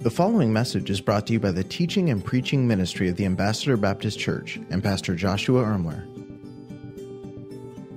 [0.00, 3.26] The following message is brought to you by the teaching and preaching ministry of the
[3.26, 6.06] Ambassador Baptist Church and Pastor Joshua Ermler.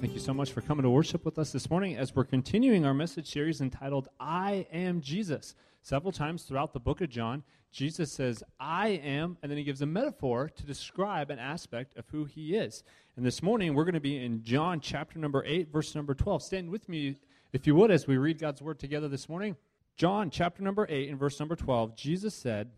[0.01, 2.85] Thank you so much for coming to worship with us this morning as we're continuing
[2.85, 5.55] our message series entitled I Am Jesus.
[5.81, 9.81] Several times throughout the book of John, Jesus says, I am, and then he gives
[9.81, 12.83] a metaphor to describe an aspect of who he is.
[13.15, 16.43] And this morning, we're going to be in John chapter number 8, verse number 12.
[16.43, 17.15] Stand with me,
[17.53, 19.55] if you would, as we read God's word together this morning.
[19.95, 22.71] John chapter number 8 and verse number 12, Jesus said,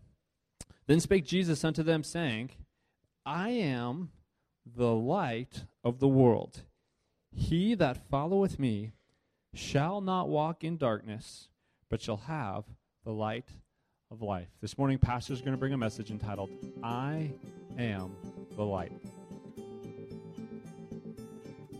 [0.86, 2.50] Then spake Jesus unto them, saying,
[3.24, 4.10] I am
[4.64, 6.62] the light of the world.
[7.32, 8.92] He that followeth me
[9.54, 11.48] shall not walk in darkness,
[11.88, 12.64] but shall have
[13.04, 13.48] the light
[14.10, 14.48] of life.
[14.60, 16.50] This morning, Pastor is going to bring a message entitled,
[16.82, 17.32] I
[17.78, 18.14] am
[18.56, 18.92] the light.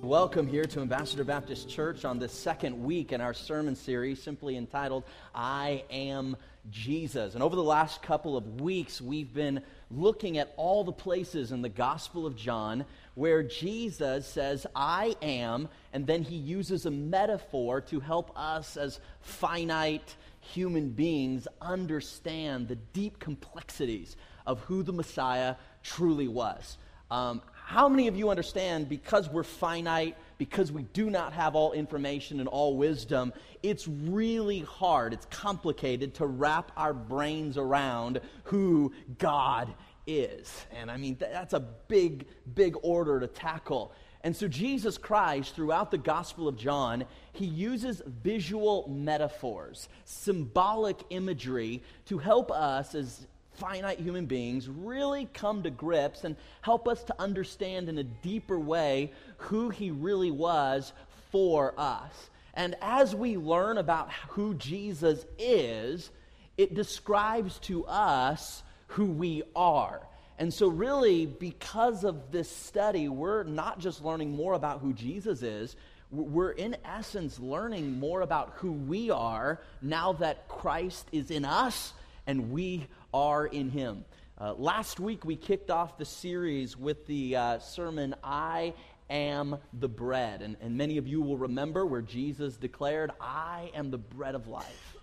[0.07, 4.57] Welcome here to Ambassador Baptist Church on this second week in our sermon series, simply
[4.57, 5.03] entitled,
[5.35, 6.37] I Am
[6.71, 7.35] Jesus.
[7.35, 11.61] And over the last couple of weeks, we've been looking at all the places in
[11.61, 12.85] the Gospel of John
[13.17, 19.01] where Jesus says, I am, and then he uses a metaphor to help us as
[19.23, 24.15] finite human beings understand the deep complexities
[24.47, 26.79] of who the Messiah truly was.
[27.11, 31.73] Um, how many of you understand because we're finite, because we do not have all
[31.73, 38.93] information and all wisdom, it's really hard, it's complicated to wrap our brains around who
[39.19, 39.75] God
[40.07, 40.65] is?
[40.71, 43.91] And I mean, that's a big, big order to tackle.
[44.23, 51.83] And so, Jesus Christ, throughout the Gospel of John, he uses visual metaphors, symbolic imagery
[52.05, 53.27] to help us as
[53.57, 58.59] finite human beings really come to grips and help us to understand in a deeper
[58.59, 60.93] way who he really was
[61.31, 62.31] for us.
[62.55, 66.11] And as we learn about who Jesus is,
[66.57, 70.01] it describes to us who we are.
[70.39, 75.43] And so, really, because of this study, we're not just learning more about who Jesus
[75.43, 75.77] is,
[76.11, 81.93] we're in essence learning more about who we are now that Christ is in us
[82.27, 82.87] and we
[83.17, 84.05] are in Him.
[84.39, 88.75] Uh, last week, we kicked off the series with the uh, sermon, I
[89.09, 90.43] am the bread.
[90.43, 94.49] And, and, many of you will remember where Jesus declared, I am the bread of
[94.49, 94.97] life.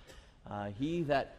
[0.47, 1.37] Uh, he that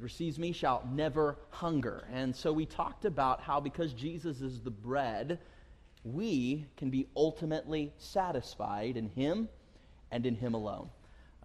[0.00, 2.06] receives me shall never hunger.
[2.12, 5.40] And so we talked about how because Jesus is the bread,
[6.04, 9.48] we can be ultimately satisfied in Him
[10.12, 10.88] and in Him alone.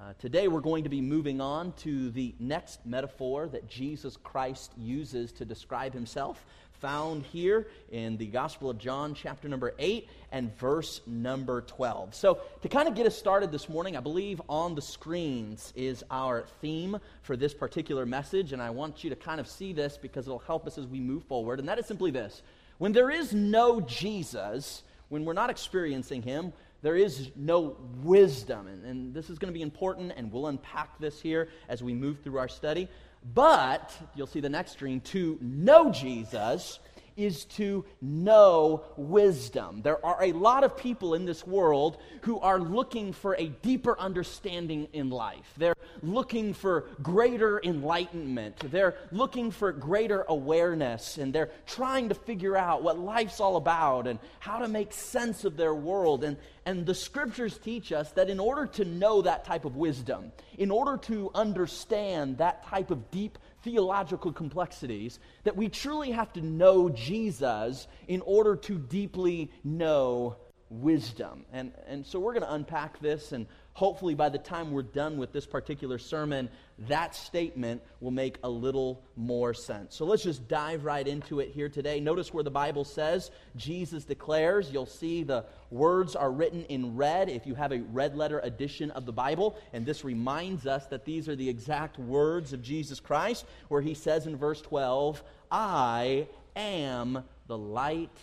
[0.01, 4.71] Uh, today, we're going to be moving on to the next metaphor that Jesus Christ
[4.75, 10.57] uses to describe himself, found here in the Gospel of John, chapter number 8 and
[10.57, 12.15] verse number 12.
[12.15, 16.03] So, to kind of get us started this morning, I believe on the screens is
[16.09, 19.99] our theme for this particular message, and I want you to kind of see this
[20.01, 21.59] because it'll help us as we move forward.
[21.59, 22.41] And that is simply this
[22.79, 28.67] when there is no Jesus, when we're not experiencing him, there is no wisdom.
[28.67, 31.93] And, and this is going to be important, and we'll unpack this here as we
[31.93, 32.87] move through our study.
[33.33, 36.79] But, you'll see the next screen, to know Jesus
[37.17, 39.81] is to know wisdom.
[39.81, 43.99] There are a lot of people in this world who are looking for a deeper
[43.99, 45.53] understanding in life.
[45.57, 48.57] They're looking for greater enlightenment.
[48.71, 54.07] They're looking for greater awareness, and they're trying to figure out what life's all about
[54.07, 56.23] and how to make sense of their world.
[56.23, 60.31] And, and the scriptures teach us that in order to know that type of wisdom,
[60.57, 66.41] in order to understand that type of deep theological complexities that we truly have to
[66.41, 70.35] know Jesus in order to deeply know
[70.71, 71.45] wisdom.
[71.51, 75.17] And, and so we're going to unpack this, and hopefully by the time we're done
[75.17, 76.49] with this particular sermon,
[76.87, 79.95] that statement will make a little more sense.
[79.95, 81.99] So let's just dive right into it here today.
[81.99, 84.71] Notice where the Bible says Jesus declares.
[84.71, 88.91] You'll see the words are written in red if you have a red letter edition
[88.91, 89.57] of the Bible.
[89.73, 93.93] And this reminds us that these are the exact words of Jesus Christ, where he
[93.93, 98.17] says in verse 12, I am the light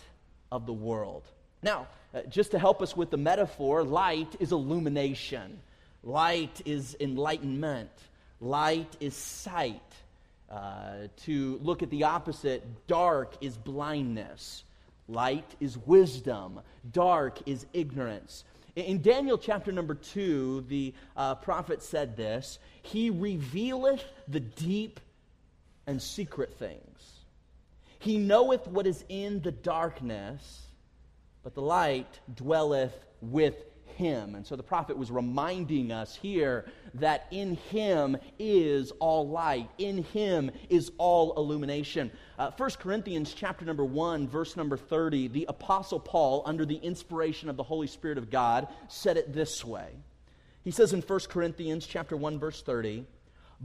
[0.51, 1.23] of the world.
[1.61, 5.59] Now, uh, just to help us with the metaphor, light is illumination,
[6.03, 7.91] light is enlightenment,
[8.39, 9.81] light is sight.
[10.49, 14.63] Uh, to look at the opposite, dark is blindness,
[15.07, 16.59] light is wisdom,
[16.91, 18.45] dark is ignorance.
[18.75, 24.99] In Daniel chapter number two, the uh, prophet said this He revealeth the deep
[25.85, 27.19] and secret things.
[27.99, 30.68] He knoweth what is in the darkness
[31.43, 33.55] but the light dwelleth with
[33.99, 34.35] him.
[34.35, 36.65] And so the prophet was reminding us here
[36.95, 42.09] that in him is all light, in him is all illumination.
[42.39, 47.49] Uh, 1 Corinthians chapter number 1, verse number 30, the apostle Paul, under the inspiration
[47.49, 49.89] of the Holy Spirit of God, said it this way.
[50.63, 53.05] He says in 1 Corinthians chapter 1, verse 30,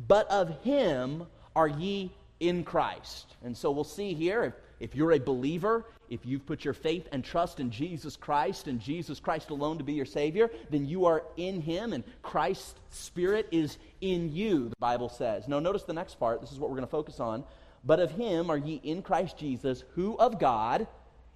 [0.08, 3.36] But of him are ye in Christ.
[3.44, 7.08] And so we'll see here, if, if you're a believer, if you've put your faith
[7.12, 11.06] and trust in Jesus Christ and Jesus Christ alone to be your Savior, then you
[11.06, 15.48] are in Him and Christ's Spirit is in you, the Bible says.
[15.48, 16.40] Now, notice the next part.
[16.40, 17.44] This is what we're going to focus on.
[17.84, 20.86] But of Him are ye in Christ Jesus, who of God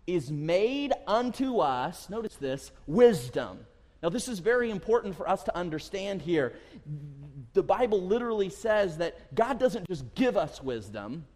[0.07, 3.59] is made unto us, notice this, wisdom.
[4.03, 6.55] Now, this is very important for us to understand here.
[7.53, 11.27] The Bible literally says that God doesn't just give us wisdom,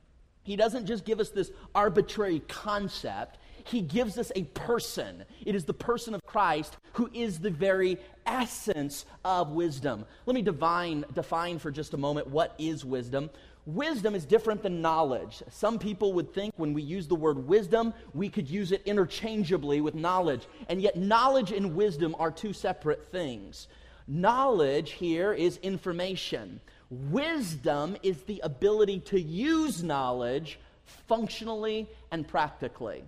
[0.43, 5.25] he doesn't just give us this arbitrary concept, He gives us a person.
[5.47, 10.05] It is the person of Christ who is the very essence of wisdom.
[10.27, 13.31] Let me define, define for just a moment what is wisdom.
[13.65, 15.45] Wisdom is different than knowledge.
[15.49, 19.81] Some people would think when we use the word wisdom, we could use it interchangeably
[19.81, 20.49] with knowledge.
[20.69, 23.69] And yet, knowledge and wisdom are two separate things.
[24.09, 26.61] Knowledge here is information.
[26.93, 30.59] Wisdom is the ability to use knowledge
[31.09, 33.03] functionally and practically.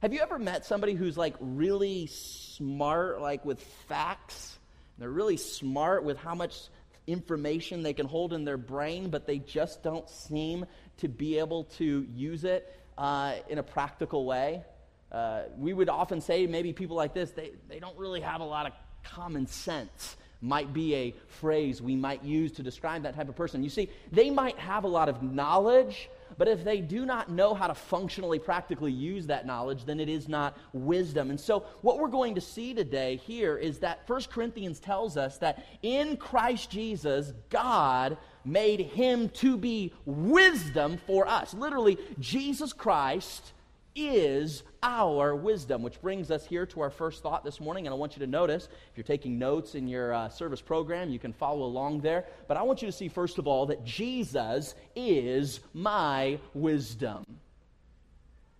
[0.00, 4.58] Have you ever met somebody who's like really smart, like with facts?
[4.98, 6.58] They're really smart with how much
[7.06, 11.64] information they can hold in their brain, but they just don't seem to be able
[11.78, 12.68] to use it
[12.98, 14.64] uh, in a practical way.
[15.12, 18.44] Uh, we would often say, maybe people like this, they, they don't really have a
[18.44, 18.72] lot of
[19.04, 23.62] common sense might be a phrase we might use to describe that type of person.
[23.62, 27.54] You see, they might have a lot of knowledge, but if they do not know
[27.54, 31.30] how to functionally, practically use that knowledge, then it is not wisdom.
[31.30, 35.38] And so, what we're going to see today here is that 1 Corinthians tells us
[35.38, 41.54] that in Christ Jesus, God made him to be wisdom for us.
[41.54, 43.53] Literally, Jesus Christ
[43.94, 47.86] is our wisdom, which brings us here to our first thought this morning.
[47.86, 51.10] And I want you to notice, if you're taking notes in your uh, service program,
[51.10, 52.24] you can follow along there.
[52.48, 57.24] But I want you to see, first of all, that Jesus is my wisdom.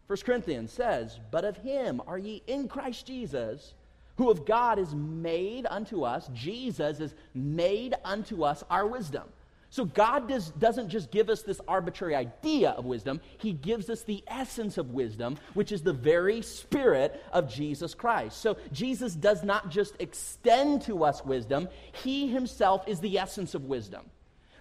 [0.06, 3.74] 1 Corinthians says, But of him are ye in Christ Jesus,
[4.16, 9.24] who of God is made unto us, Jesus is made unto us our wisdom.
[9.74, 14.02] So God does, doesn't just give us this arbitrary idea of wisdom, He gives us
[14.04, 18.40] the essence of wisdom, which is the very spirit of Jesus Christ.
[18.40, 21.68] So Jesus does not just extend to us wisdom,
[22.04, 24.08] He Himself is the essence of wisdom.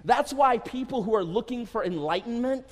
[0.04, 2.66] That's why people who are looking for enlightenment,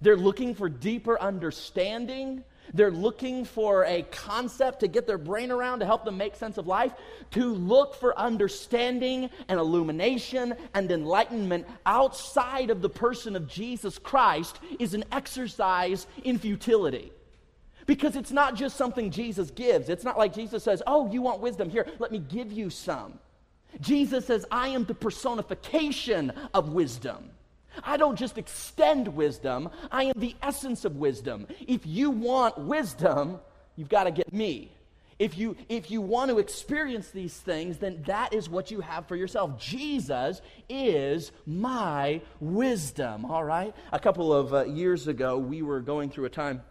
[0.00, 2.42] they're looking for deeper understanding,
[2.72, 6.56] they're looking for a concept to get their brain around to help them make sense
[6.58, 6.92] of life,
[7.32, 14.58] to look for understanding and illumination and enlightenment outside of the person of Jesus Christ
[14.78, 17.12] is an exercise in futility.
[17.86, 19.90] Because it's not just something Jesus gives.
[19.90, 21.68] It's not like Jesus says, Oh, you want wisdom?
[21.68, 23.18] Here, let me give you some.
[23.80, 27.30] Jesus says, I am the personification of wisdom.
[27.82, 31.46] I don't just extend wisdom, I am the essence of wisdom.
[31.66, 33.40] If you want wisdom,
[33.76, 34.70] you've got to get me.
[35.18, 39.06] If you, if you want to experience these things, then that is what you have
[39.06, 39.60] for yourself.
[39.60, 43.74] Jesus is my wisdom, all right?
[43.92, 46.62] A couple of uh, years ago, we were going through a time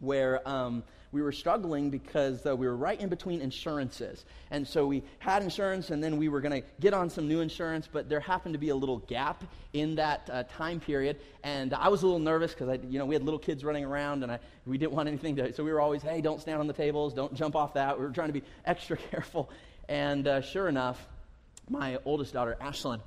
[0.00, 0.82] where um,
[1.16, 4.26] we were struggling because uh, we were right in between insurances.
[4.50, 7.40] And so we had insurance, and then we were going to get on some new
[7.40, 9.42] insurance, but there happened to be a little gap
[9.72, 11.16] in that uh, time period.
[11.42, 14.24] And I was a little nervous because, you know, we had little kids running around,
[14.24, 16.66] and I, we didn't want anything to, so we were always, hey, don't stand on
[16.66, 17.98] the tables, don't jump off that.
[17.98, 19.48] We were trying to be extra careful.
[19.88, 21.02] And uh, sure enough,
[21.70, 23.00] my oldest daughter, Ashlyn,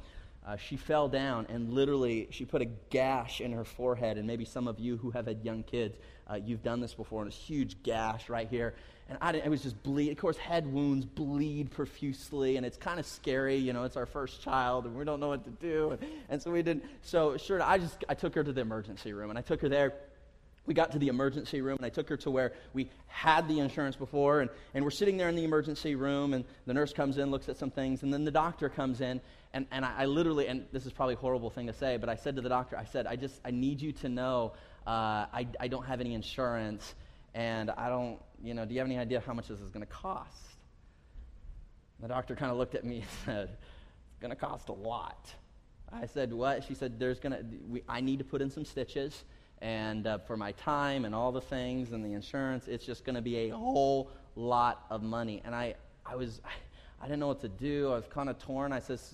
[0.47, 4.17] uh, she fell down and literally she put a gash in her forehead.
[4.17, 5.95] And maybe some of you who have had young kids,
[6.29, 8.75] uh, you've done this before, and a huge gash right here.
[9.09, 10.11] And I didn't, it was just bleed.
[10.11, 13.55] Of course, head wounds bleed profusely, and it's kind of scary.
[13.55, 15.91] You know, it's our first child, and we don't know what to do.
[15.91, 16.85] And, and so we didn't.
[17.01, 19.69] So sure, I just I took her to the emergency room, and I took her
[19.69, 19.93] there
[20.69, 23.59] we got to the emergency room and I took her to where we had the
[23.59, 27.17] insurance before and, and we're sitting there in the emergency room and the nurse comes
[27.17, 29.19] in, looks at some things, and then the doctor comes in
[29.51, 32.07] and, and I, I literally, and this is probably a horrible thing to say, but
[32.07, 34.53] I said to the doctor, I said, I just, I need you to know
[34.87, 36.95] uh, I, I don't have any insurance
[37.33, 39.85] and I don't, you know, do you have any idea how much this is going
[39.85, 40.43] to cost?
[41.99, 43.49] The doctor kind of looked at me and said,
[44.09, 45.29] it's going to cost a lot.
[45.91, 46.63] I said, what?
[46.63, 49.23] She said, there's going to, I need to put in some stitches
[49.61, 53.15] and uh, for my time and all the things and the insurance, it's just going
[53.15, 55.41] to be a whole lot of money.
[55.43, 56.41] And I, I was,
[57.01, 57.91] I didn't know what to do.
[57.91, 58.71] I was kind of torn.
[58.71, 59.13] I says,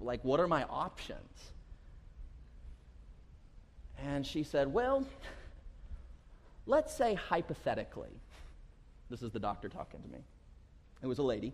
[0.00, 1.52] like, what are my options?
[4.02, 5.06] And she said, well,
[6.66, 8.10] let's say hypothetically,
[9.10, 10.18] this is the doctor talking to me.
[11.02, 11.52] It was a lady.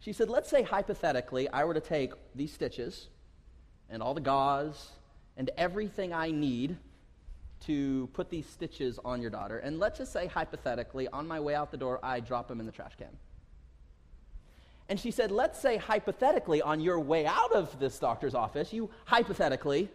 [0.00, 3.08] She said, let's say hypothetically I were to take these stitches
[3.88, 4.90] and all the gauze
[5.36, 6.76] and everything I need
[7.66, 9.58] to put these stitches on your daughter.
[9.58, 12.66] And let's just say, hypothetically, on my way out the door, I drop them in
[12.66, 13.08] the trash can.
[14.88, 18.90] And she said, let's say, hypothetically, on your way out of this doctor's office, you
[19.04, 19.90] hypothetically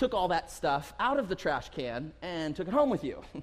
[0.00, 3.20] took all that stuff out of the trash can and took it home with you.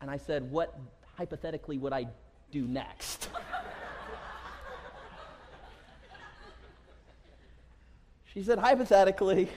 [0.00, 0.74] and I said, what
[1.18, 2.06] hypothetically would I
[2.50, 3.28] do next?
[8.32, 9.50] she said, hypothetically,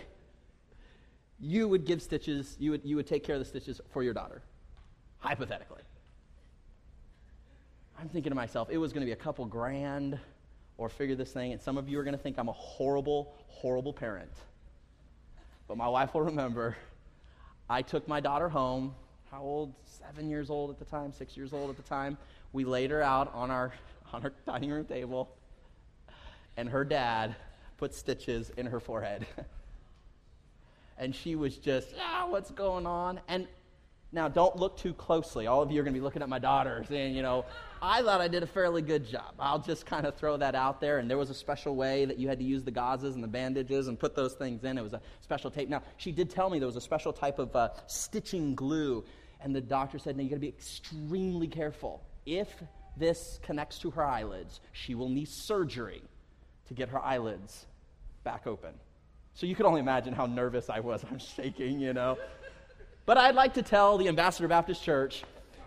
[1.39, 4.13] you would give stitches, you would, you would take care of the stitches for your
[4.13, 4.41] daughter,
[5.19, 5.83] hypothetically.
[7.97, 10.19] I'm thinking to myself, it was going to be a couple grand
[10.77, 13.33] or figure this thing, and some of you are going to think I'm a horrible,
[13.47, 14.31] horrible parent.
[15.67, 16.75] But my wife will remember
[17.69, 18.93] I took my daughter home.
[19.31, 19.73] How old?
[19.85, 22.17] Seven years old at the time, six years old at the time.
[22.51, 23.73] We laid her out on our,
[24.11, 25.29] on our dining room table,
[26.57, 27.35] and her dad
[27.77, 29.25] put stitches in her forehead.
[30.97, 33.19] and she was just, ah, what's going on?
[33.27, 33.47] And
[34.13, 35.47] now, don't look too closely.
[35.47, 37.45] All of you are going to be looking at my daughter saying, you know,
[37.81, 39.33] I thought I did a fairly good job.
[39.39, 40.99] I'll just kind of throw that out there.
[40.99, 43.27] And there was a special way that you had to use the gauzes and the
[43.27, 44.77] bandages and put those things in.
[44.77, 45.67] It was a special tape.
[45.67, 49.03] Now, she did tell me there was a special type of uh, stitching glue.
[49.41, 52.03] And the doctor said, no, you got to be extremely careful.
[52.27, 52.49] If
[52.95, 56.03] this connects to her eyelids, she will need surgery
[56.67, 57.65] to get her eyelids
[58.23, 58.75] back open.
[59.33, 61.03] So you can only imagine how nervous I was.
[61.09, 62.17] I'm shaking, you know.
[63.05, 65.23] But I'd like to tell the Ambassador Baptist Church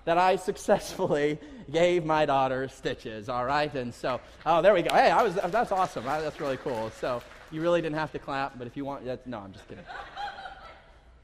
[0.06, 1.38] that I successfully
[1.70, 3.72] gave my daughter stitches, all right?
[3.74, 4.94] And so, oh, there we go.
[4.94, 6.04] Hey, I was, that's awesome.
[6.04, 6.90] That's really cool.
[6.98, 9.68] So you really didn't have to clap, but if you want, that's, no, I'm just
[9.68, 9.84] kidding.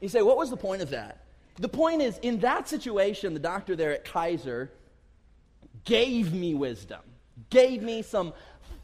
[0.01, 1.23] You say, what was the point of that?
[1.57, 4.71] The point is, in that situation, the doctor there at Kaiser
[5.85, 7.01] gave me wisdom,
[7.49, 8.33] gave me some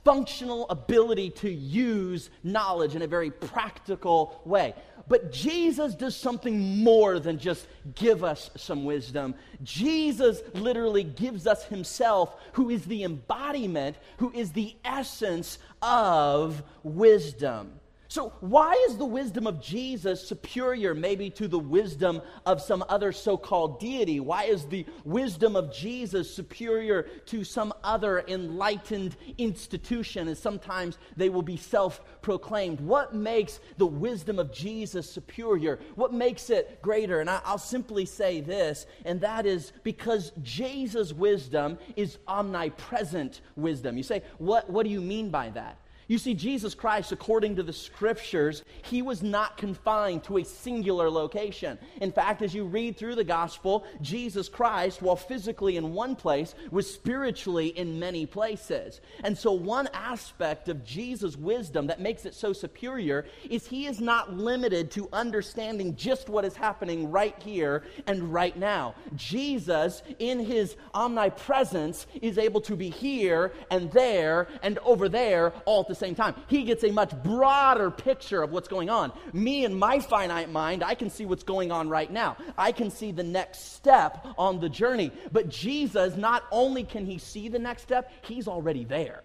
[0.04, 4.74] functional ability to use knowledge in a very practical way.
[5.10, 9.34] But Jesus does something more than just give us some wisdom.
[9.64, 17.80] Jesus literally gives us himself, who is the embodiment, who is the essence of wisdom.
[18.12, 23.12] So, why is the wisdom of Jesus superior maybe to the wisdom of some other
[23.12, 24.20] so called deity?
[24.20, 30.28] Why is the wisdom of Jesus superior to some other enlightened institution?
[30.28, 32.80] And sometimes they will be self proclaimed.
[32.80, 35.80] What makes the wisdom of Jesus superior?
[35.94, 37.20] What makes it greater?
[37.20, 43.98] And I, will simply say this, and that is because Jesus' wisdom is omnipresent wisdom.
[43.98, 45.78] You say, what, what do you mean by that?
[46.10, 51.08] You see, Jesus Christ, according to the scriptures, he was not confined to a singular
[51.08, 51.78] location.
[52.02, 56.56] In fact, as you read through the gospel, Jesus Christ, while physically in one place,
[56.72, 59.02] was spiritually in many places.
[59.24, 64.02] And so, one aspect of Jesus' wisdom that makes it so superior is he is
[64.02, 68.96] not limited to understanding just what is happening right here and right now.
[69.16, 75.82] Jesus, in his omnipresence, is able to be here and there and over there all
[75.82, 76.36] at the same time.
[76.48, 79.12] He gets a much broader picture of what's going on.
[79.34, 82.38] Me and my finite mind, I can see what's going on right now.
[82.58, 85.12] I can see the next step on the journey.
[85.32, 89.24] But Jesus, not only can he see the next step, he's already there.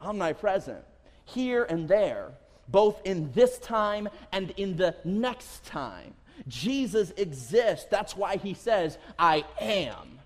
[0.00, 0.84] Omnipresent,
[1.24, 2.30] here and there,
[2.68, 6.14] both in this time and in the next time.
[6.46, 7.86] Jesus exists.
[7.90, 10.17] That's why he says, I am.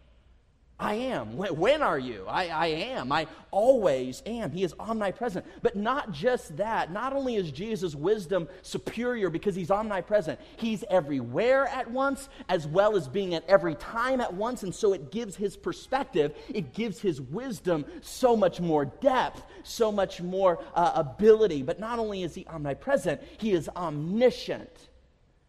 [0.82, 1.36] I am.
[1.36, 2.24] When are you?
[2.26, 3.12] I, I am.
[3.12, 4.50] I always am.
[4.50, 5.46] He is omnipresent.
[5.62, 6.90] But not just that.
[6.90, 12.96] Not only is Jesus' wisdom superior because he's omnipresent, he's everywhere at once, as well
[12.96, 14.64] as being at every time at once.
[14.64, 19.92] And so it gives his perspective, it gives his wisdom so much more depth, so
[19.92, 21.62] much more uh, ability.
[21.62, 24.88] But not only is he omnipresent, he is omniscient.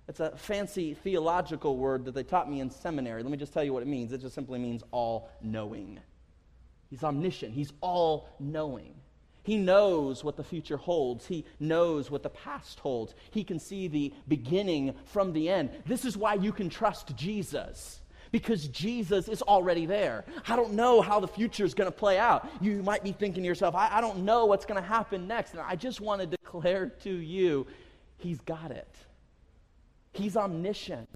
[0.07, 3.23] It's a fancy theological word that they taught me in seminary.
[3.23, 4.11] Let me just tell you what it means.
[4.11, 5.99] It just simply means all knowing.
[6.89, 8.95] He's omniscient, He's all knowing.
[9.43, 11.27] He knows what the future holds.
[11.27, 13.13] He knows what the past holds.
[13.31, 15.69] He can see the beginning from the end.
[15.85, 17.99] This is why you can trust Jesus
[18.31, 20.23] because Jesus is already there.
[20.47, 22.49] I don't know how the future is going to play out.
[22.61, 25.51] You might be thinking to yourself, I, I don't know what's going to happen next.
[25.51, 27.67] And I just want to declare to you,
[28.17, 28.95] He's got it.
[30.13, 31.09] He's omniscient.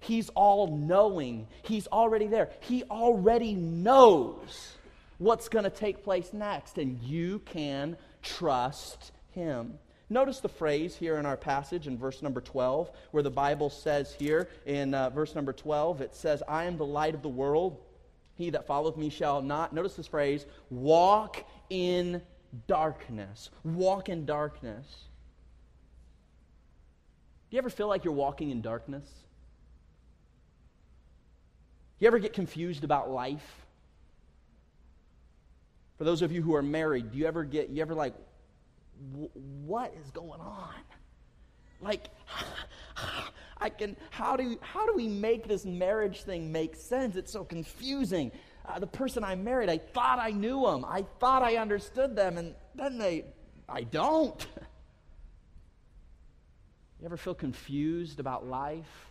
[0.00, 1.46] He's all knowing.
[1.62, 2.50] He's already there.
[2.60, 4.72] He already knows
[5.18, 9.78] what's going to take place next, and you can trust Him.
[10.08, 14.12] Notice the phrase here in our passage in verse number 12, where the Bible says
[14.18, 17.78] here in uh, verse number 12, it says, I am the light of the world.
[18.34, 22.22] He that followeth me shall not, notice this phrase, walk in
[22.66, 23.50] darkness.
[23.62, 25.04] Walk in darkness.
[27.50, 29.08] Do you ever feel like you're walking in darkness?
[31.98, 33.66] You ever get confused about life?
[35.98, 38.14] For those of you who are married, do you ever get, you ever like,
[39.64, 40.74] what is going on?
[41.80, 42.08] Like,
[43.58, 47.16] I can, how do, how do we make this marriage thing make sense?
[47.16, 48.30] It's so confusing.
[48.64, 50.84] Uh, the person I married, I thought I knew them.
[50.86, 53.24] I thought I understood them, and then they,
[53.68, 54.46] I don't.
[57.00, 59.10] You ever feel confused about life?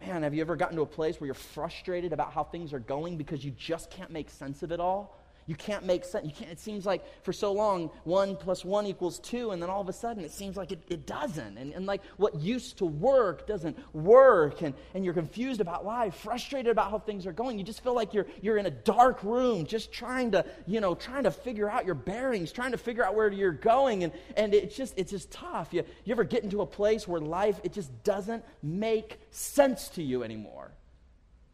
[0.00, 2.78] Man, have you ever gotten to a place where you're frustrated about how things are
[2.78, 5.14] going because you just can't make sense of it all?
[5.46, 6.26] You can't make sense.
[6.26, 9.68] You can't, it seems like for so long, one plus one equals two, and then
[9.68, 11.58] all of a sudden it seems like it, it doesn't.
[11.58, 16.14] And, and like what used to work doesn't work, and, and you're confused about life,
[16.14, 17.58] frustrated about how things are going.
[17.58, 20.94] You just feel like you're, you're in a dark room, just trying to, you know,
[20.94, 24.54] trying to figure out your bearings, trying to figure out where you're going, and, and
[24.54, 25.74] it's just it's just tough.
[25.74, 30.02] You, you ever get into a place where life it just doesn't make sense to
[30.02, 30.72] you anymore?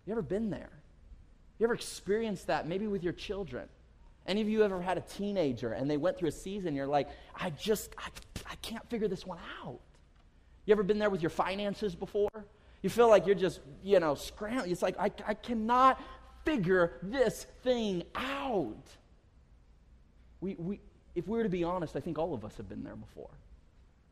[0.06, 0.70] You ever been there?
[1.58, 3.68] You ever experienced that maybe with your children?
[4.26, 7.08] Any of you ever had a teenager and they went through a season, you're like,
[7.34, 8.08] I just, I,
[8.50, 9.80] I can't figure this one out.
[10.66, 12.28] You ever been there with your finances before?
[12.82, 14.70] You feel like you're just, you know, scrambling.
[14.70, 16.00] It's like, I, I cannot
[16.44, 18.86] figure this thing out.
[20.40, 20.80] We, we,
[21.14, 23.30] if we were to be honest, I think all of us have been there before.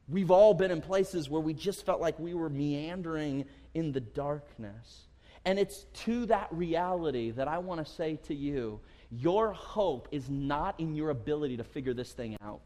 [0.08, 4.00] We've all been in places where we just felt like we were meandering in the
[4.00, 5.06] darkness.
[5.44, 10.28] And it's to that reality that I want to say to you your hope is
[10.28, 12.60] not in your ability to figure this thing out.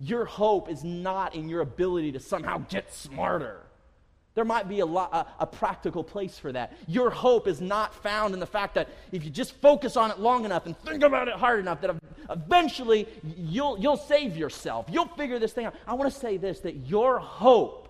[0.00, 3.62] Your hope is not in your ability to somehow get smarter.
[4.34, 6.72] There might be a, lot, a, a, practical place for that.
[6.86, 10.20] Your hope is not found in the fact that if you just focus on it
[10.20, 11.96] long enough and think about it hard enough, that
[12.30, 14.86] eventually you'll, you'll save yourself.
[14.88, 15.74] You'll figure this thing out.
[15.88, 17.88] I want to say this that your hope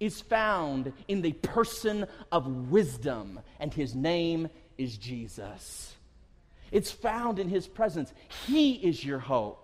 [0.00, 4.48] is found in the person of wisdom, and his name
[4.78, 5.91] is Jesus.
[6.72, 8.12] It's found in His presence.
[8.46, 9.58] He is your hope.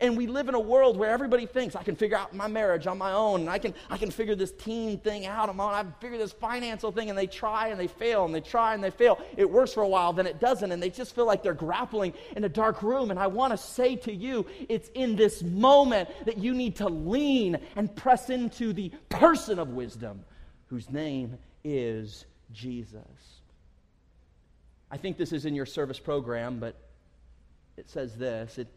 [0.00, 2.86] And we live in a world where everybody thinks I can figure out my marriage
[2.86, 5.64] on my own, and I can, I can figure this teen thing out on my
[5.64, 5.72] own.
[5.72, 8.74] I can figure this financial thing, and they try and they fail, and they try
[8.74, 9.18] and they fail.
[9.36, 12.12] It works for a while, then it doesn't, and they just feel like they're grappling
[12.36, 13.10] in a dark room.
[13.10, 16.88] And I want to say to you, it's in this moment that you need to
[16.88, 20.24] lean and press into the person of wisdom,
[20.66, 23.00] whose name is Jesus.
[24.90, 26.76] I think this is in your service program, but
[27.76, 28.68] it says this it,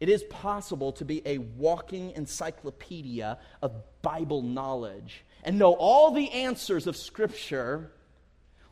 [0.00, 3.72] it is possible to be a walking encyclopedia of
[4.02, 7.90] Bible knowledge and know all the answers of Scripture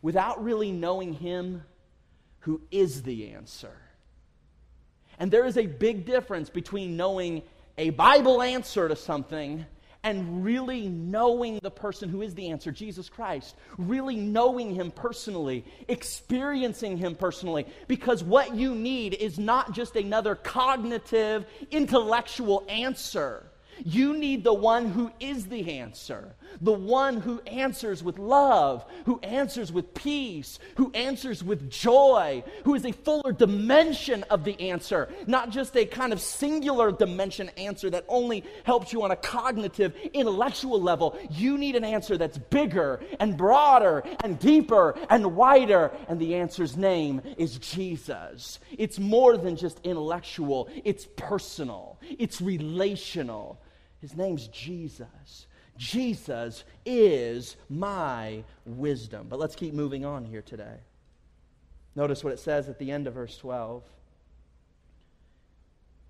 [0.03, 1.63] without really knowing Him
[2.41, 3.73] who is the answer.
[5.19, 7.43] And there is a big difference between knowing
[7.79, 9.65] a Bible answer to something
[10.05, 15.65] and really knowing the person who is the answer, Jesus Christ, really knowing him personally,
[15.89, 23.47] experiencing him personally, because what you need is not just another cognitive, intellectual answer.
[23.85, 29.19] You need the one who is the answer, the one who answers with love, who
[29.21, 35.09] answers with peace, who answers with joy, who is a fuller dimension of the answer,
[35.27, 39.95] not just a kind of singular dimension answer that only helps you on a cognitive,
[40.13, 41.19] intellectual level.
[41.31, 46.77] You need an answer that's bigger and broader and deeper and wider, and the answer's
[46.77, 48.61] name is Jesus.
[48.77, 53.62] It's more than just intellectual, it's personal, it's relational.
[54.03, 55.47] His name's Jesus.
[55.79, 59.29] Jesus is my wisdom.
[59.31, 60.77] But let's keep moving on here today.
[61.95, 63.85] Notice what it says at the end of verse 12.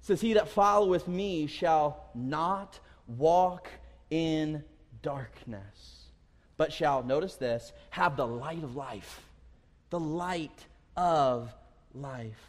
[0.00, 3.68] It says, He that followeth me shall not walk
[4.10, 4.64] in
[5.02, 6.06] darkness,
[6.56, 9.20] but shall, notice this, have the light of life.
[9.90, 11.54] The light of
[11.94, 12.40] life.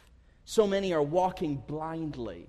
[0.46, 2.46] So many are walking blindly.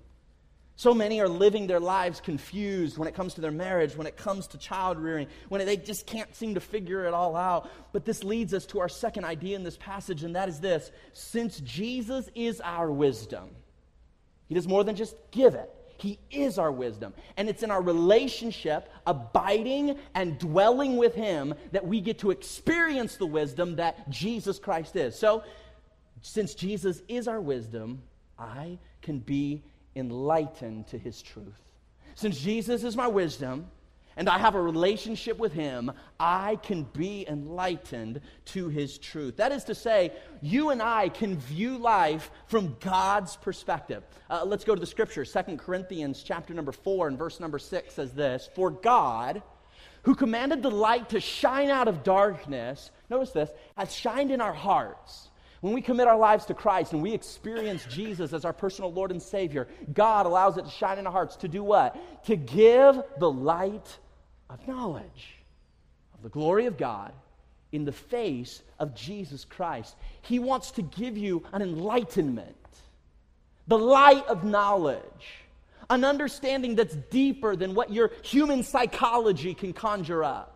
[0.78, 4.18] So many are living their lives confused when it comes to their marriage, when it
[4.18, 7.70] comes to child rearing, when they just can't seem to figure it all out.
[7.92, 10.90] But this leads us to our second idea in this passage, and that is this
[11.14, 13.48] since Jesus is our wisdom,
[14.48, 17.14] He does more than just give it, He is our wisdom.
[17.38, 23.16] And it's in our relationship, abiding and dwelling with Him, that we get to experience
[23.16, 25.18] the wisdom that Jesus Christ is.
[25.18, 25.42] So,
[26.20, 28.02] since Jesus is our wisdom,
[28.38, 29.62] I can be
[29.96, 31.60] enlightened to His truth.
[32.14, 33.66] Since Jesus is my wisdom,
[34.16, 39.36] and I have a relationship with Him, I can be enlightened to His truth.
[39.36, 44.02] That is to say, you and I can view life from God's perspective.
[44.30, 45.24] Uh, let's go to the scripture.
[45.24, 49.42] Second Corinthians chapter number 4 and verse number 6 says this For God,
[50.04, 54.54] who commanded the light to shine out of darkness, notice this, has shined in our
[54.54, 55.28] hearts.
[55.66, 59.10] When we commit our lives to Christ and we experience Jesus as our personal Lord
[59.10, 61.96] and Savior, God allows it to shine in our hearts to do what?
[62.26, 63.98] To give the light
[64.48, 65.34] of knowledge
[66.14, 67.12] of the glory of God
[67.72, 69.96] in the face of Jesus Christ.
[70.22, 72.54] He wants to give you an enlightenment,
[73.66, 75.02] the light of knowledge,
[75.90, 80.55] an understanding that's deeper than what your human psychology can conjure up.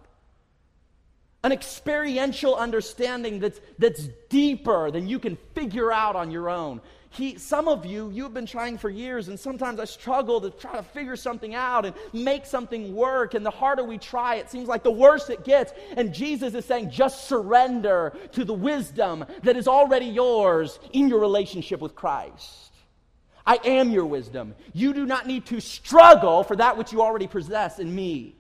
[1.43, 6.81] An experiential understanding that's, that's deeper than you can figure out on your own
[7.13, 10.77] he, some of you, you've been trying for years, and sometimes I struggle to try
[10.77, 13.35] to figure something out and make something work.
[13.35, 15.73] And the harder we try, it seems like the worse it gets.
[15.97, 21.19] And Jesus is saying, just surrender to the wisdom that is already yours in your
[21.19, 22.73] relationship with Christ.
[23.45, 24.55] I am your wisdom.
[24.73, 28.37] You do not need to struggle for that which you already possess in me.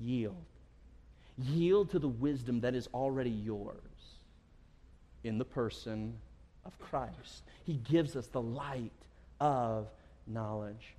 [0.00, 0.49] Yield.
[1.42, 3.76] Yield to the wisdom that is already yours
[5.24, 6.14] in the person
[6.64, 7.44] of Christ.
[7.64, 8.92] He gives us the light
[9.40, 9.88] of
[10.26, 10.94] knowledge.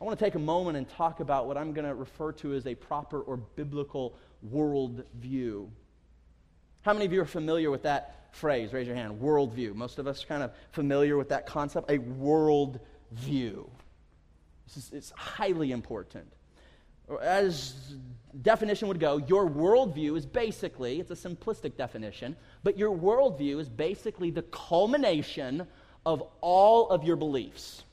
[0.00, 2.54] I want to take a moment and talk about what I'm going to refer to
[2.54, 4.16] as a proper or biblical
[4.52, 5.68] worldview.
[6.82, 8.72] How many of you are familiar with that phrase?
[8.72, 9.20] Raise your hand.
[9.20, 9.74] Worldview.
[9.74, 11.90] Most of us are kind of familiar with that concept.
[11.90, 12.78] A worldview.
[14.66, 16.30] This is, it's highly important.
[17.20, 17.94] As
[18.42, 23.68] definition would go, your worldview is basically, it's a simplistic definition, but your worldview is
[23.68, 25.66] basically the culmination
[26.06, 27.84] of all of your beliefs.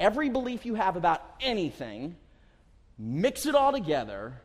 [0.00, 2.16] Every belief you have about anything,
[2.98, 4.40] mix it all together,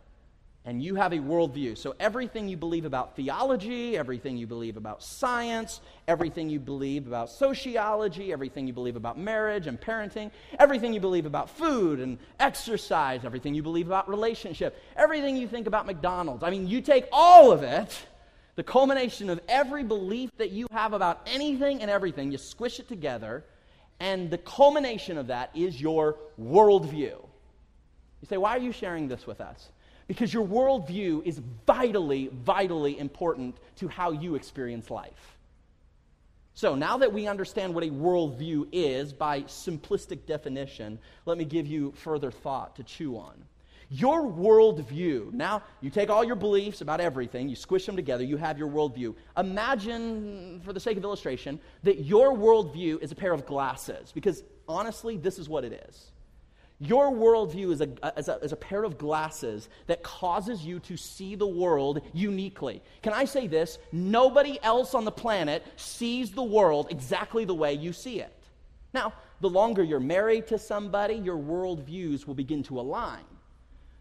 [0.69, 1.75] and you have a worldview.
[1.75, 7.31] So, everything you believe about theology, everything you believe about science, everything you believe about
[7.31, 10.29] sociology, everything you believe about marriage and parenting,
[10.59, 15.65] everything you believe about food and exercise, everything you believe about relationship, everything you think
[15.65, 16.43] about McDonald's.
[16.43, 18.05] I mean, you take all of it,
[18.55, 22.87] the culmination of every belief that you have about anything and everything, you squish it
[22.87, 23.43] together,
[23.99, 27.25] and the culmination of that is your worldview.
[28.21, 29.69] You say, why are you sharing this with us?
[30.09, 35.37] Because your worldview is vitally, vitally important to how you experience life.
[36.55, 41.67] So, now that we understand what a worldview is by simplistic definition, let me give
[41.67, 43.35] you further thought to chew on.
[43.91, 48.37] Your worldview, now you take all your beliefs about everything, you squish them together, you
[48.37, 49.13] have your worldview.
[49.37, 54.43] Imagine, for the sake of illustration, that your worldview is a pair of glasses, because
[54.67, 56.11] honestly, this is what it is.
[56.81, 60.95] Your worldview is a, is, a, is a pair of glasses that causes you to
[60.95, 62.81] see the world uniquely.
[63.01, 63.79] Can I say this?
[63.91, 68.33] Nobody else on the planet sees the world exactly the way you see it.
[68.93, 73.25] Now, the longer you're married to somebody, your worldviews will begin to align.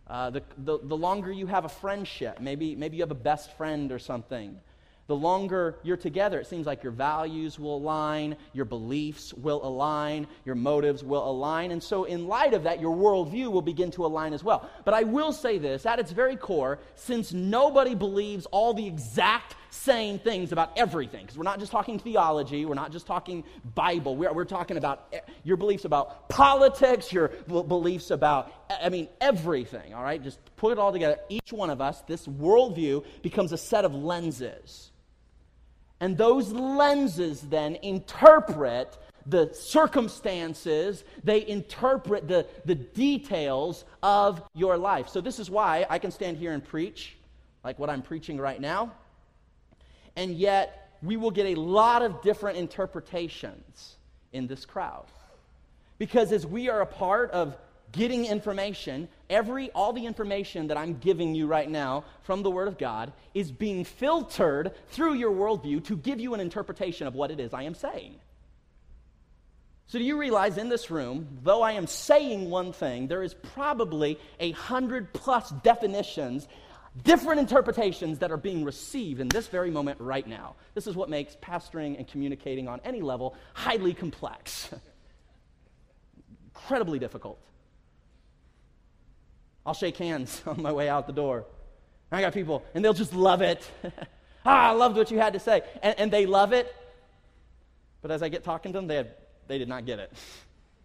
[0.07, 3.57] Uh, the, the, the longer you have a friendship, maybe, maybe you have a best
[3.57, 4.59] friend or something,
[5.09, 10.27] the longer you're together, it seems like your values will align, your beliefs will align,
[10.44, 11.71] your motives will align.
[11.71, 14.68] And so, in light of that, your worldview will begin to align as well.
[14.85, 19.57] But I will say this at its very core, since nobody believes all the exact
[19.71, 23.44] same things about everything, because we're not just talking theology, we're not just talking
[23.75, 28.90] Bible, we're, we're talking about eh, your beliefs about politics, your beliefs about, eh, I
[28.90, 30.23] mean, everything, all right?
[30.23, 31.16] Just put it all together.
[31.31, 34.90] Each one of us, this worldview becomes a set of lenses
[36.01, 45.09] and those lenses then interpret the circumstances, they interpret the, the details of your life.
[45.09, 47.17] So, this is why I can stand here and preach
[47.63, 48.93] like what I'm preaching right now,
[50.17, 53.97] and yet we will get a lot of different interpretations
[54.33, 55.07] in this crowd.
[55.99, 57.57] Because as we are a part of
[57.92, 62.68] getting information, every all the information that I'm giving you right now from the Word
[62.68, 67.31] of God is being filtered through your worldview to give you an interpretation of what
[67.31, 68.16] it is I am saying.
[69.87, 73.33] So, do you realize in this room, though I am saying one thing, there is
[73.33, 76.46] probably a hundred plus definitions,
[77.05, 80.57] different interpretations that are being received in this very moment right now.
[80.74, 84.68] This is what makes pastoring and communicating on any level highly complex.
[86.59, 87.38] incredibly difficult.
[89.68, 91.44] I'll shake hands on my way out the door.
[92.11, 93.70] I got people, and they'll just love it.
[94.46, 95.61] ah, I loved what you had to say.
[95.83, 96.74] And, and, they love it.
[98.00, 99.07] But as I get talking to them, they,
[99.46, 100.12] they did not get it.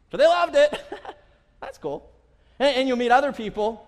[0.09, 0.79] But they loved it.
[1.59, 2.07] That's cool.
[2.59, 3.87] And, and, you'll meet other people,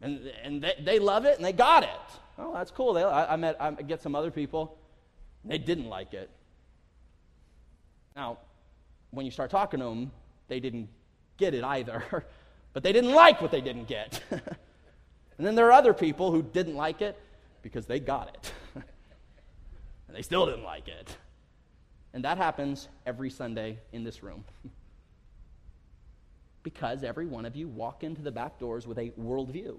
[0.00, 1.90] and, and they, they love it, and they got it.
[2.38, 2.94] Oh, that's cool.
[2.94, 4.78] They, I, I met, I get some other people,
[5.44, 6.30] they didn't like it.
[8.16, 8.38] Now,
[9.10, 10.12] when you start talking to them,
[10.48, 10.88] they didn't
[11.36, 12.24] get it either,
[12.72, 14.22] but they didn't like what they didn't get.
[14.30, 17.18] and then there are other people who didn't like it
[17.62, 18.52] because they got it,
[20.06, 21.16] and they still didn't like it.
[22.12, 24.44] And that happens every Sunday in this room.
[26.62, 29.78] because every one of you walk into the back doors with a worldview.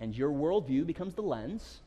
[0.00, 1.80] And your worldview becomes the lens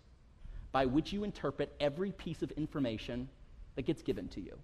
[0.72, 3.28] by which you interpret every piece of information
[3.76, 4.58] that gets given to you.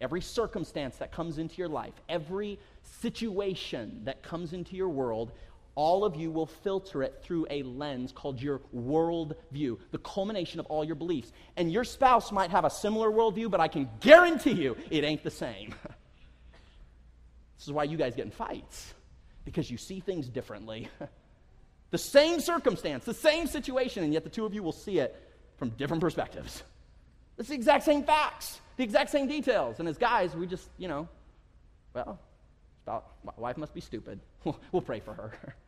[0.00, 2.58] Every circumstance that comes into your life, every
[3.00, 5.32] situation that comes into your world,
[5.74, 10.66] all of you will filter it through a lens called your worldview, the culmination of
[10.66, 11.32] all your beliefs.
[11.56, 15.22] And your spouse might have a similar worldview, but I can guarantee you it ain't
[15.22, 15.72] the same.
[17.56, 18.92] this is why you guys get in fights,
[19.44, 20.88] because you see things differently.
[21.90, 25.14] the same circumstance, the same situation, and yet the two of you will see it
[25.58, 26.64] from different perspectives.
[27.36, 29.80] It's the exact same facts, the exact same details.
[29.80, 31.08] And as guys, we just, you know,
[31.92, 32.18] well,
[32.86, 34.20] thought, my wife must be stupid.
[34.72, 35.54] we'll pray for her.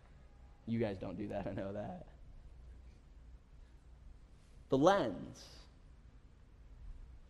[0.67, 2.07] You guys don't do that, I know that.
[4.69, 5.45] The lens.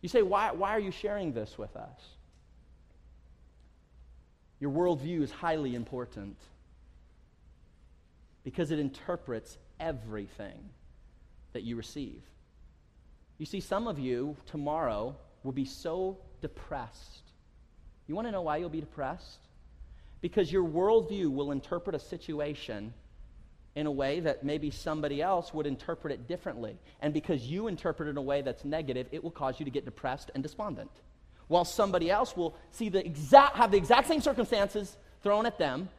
[0.01, 2.01] You say, why, why are you sharing this with us?
[4.59, 6.37] Your worldview is highly important
[8.43, 10.69] because it interprets everything
[11.53, 12.21] that you receive.
[13.39, 17.21] You see, some of you tomorrow will be so depressed.
[18.07, 19.39] You want to know why you'll be depressed?
[20.21, 22.93] Because your worldview will interpret a situation
[23.75, 26.77] in a way that maybe somebody else would interpret it differently.
[27.01, 29.71] And because you interpret it in a way that's negative, it will cause you to
[29.71, 30.91] get depressed and despondent.
[31.47, 35.89] While somebody else will see the exact, have the exact same circumstances thrown at them,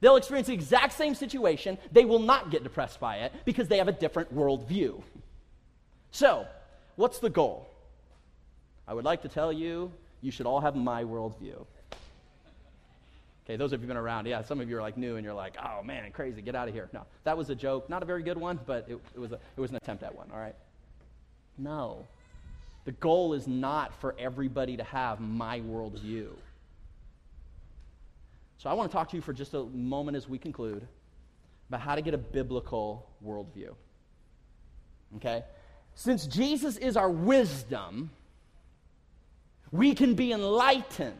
[0.00, 1.78] they'll experience the exact same situation.
[1.92, 5.02] They will not get depressed by it because they have a different worldview.
[6.12, 6.46] So,
[7.00, 7.69] What's the goal?
[8.90, 11.64] I would like to tell you, you should all have my worldview.
[13.44, 15.24] Okay, those of you have been around, yeah, some of you are like new and
[15.24, 16.88] you're like, oh man, crazy, get out of here.
[16.92, 17.88] No, that was a joke.
[17.88, 20.12] Not a very good one, but it, it, was, a, it was an attempt at
[20.12, 20.56] one, all right?
[21.56, 22.04] No.
[22.84, 26.30] The goal is not for everybody to have my worldview.
[28.58, 30.84] So I want to talk to you for just a moment as we conclude
[31.68, 33.72] about how to get a biblical worldview.
[35.18, 35.44] Okay?
[35.94, 38.10] Since Jesus is our wisdom,
[39.72, 41.16] we can be enlightened.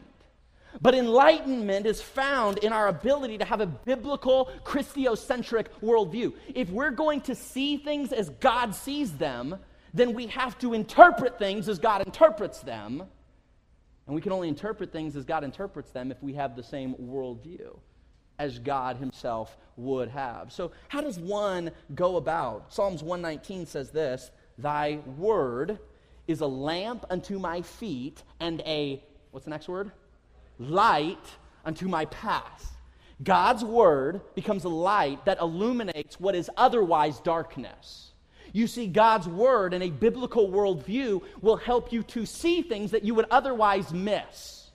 [0.79, 6.33] But enlightenment is found in our ability to have a biblical, Christocentric worldview.
[6.55, 9.57] If we're going to see things as God sees them,
[9.93, 13.03] then we have to interpret things as God interprets them.
[14.07, 16.95] And we can only interpret things as God interprets them if we have the same
[16.95, 17.77] worldview
[18.39, 20.51] as God Himself would have.
[20.51, 22.73] So, how does one go about?
[22.73, 25.79] Psalms 119 says this Thy word
[26.31, 29.91] is a lamp unto my feet and a, what's the next word?
[30.57, 31.25] Light
[31.63, 32.71] unto my path.
[33.23, 38.11] God's word becomes a light that illuminates what is otherwise darkness.
[38.53, 43.03] You see, God's word in a biblical worldview will help you to see things that
[43.03, 44.71] you would otherwise miss.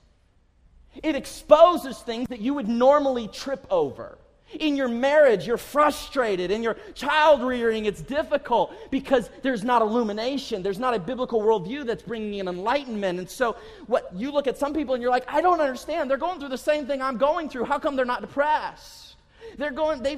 [1.03, 4.17] It exposes things that you would normally trip over.
[4.53, 6.51] In your marriage, you're frustrated.
[6.51, 10.63] In your child rearing, it's difficult because there's not illumination.
[10.63, 13.19] There's not a biblical worldview that's bringing in enlightenment.
[13.19, 13.57] And so,
[13.87, 16.09] what you look at some people and you're like, I don't understand.
[16.09, 17.65] They're going through the same thing I'm going through.
[17.65, 19.15] How come they're not depressed?
[19.57, 20.17] They're going, they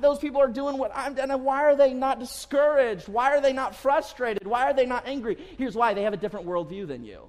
[0.00, 3.08] those people are doing what I'm, and why are they not discouraged?
[3.08, 4.46] Why are they not frustrated?
[4.46, 5.36] Why are they not angry?
[5.58, 7.22] Here's why they have a different worldview than you.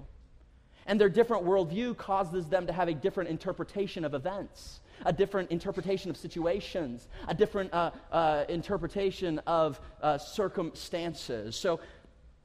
[0.86, 5.50] And their different worldview causes them to have a different interpretation of events a different
[5.50, 11.56] interpretation of situations, a different uh, uh, interpretation of uh, circumstances.
[11.56, 11.80] So,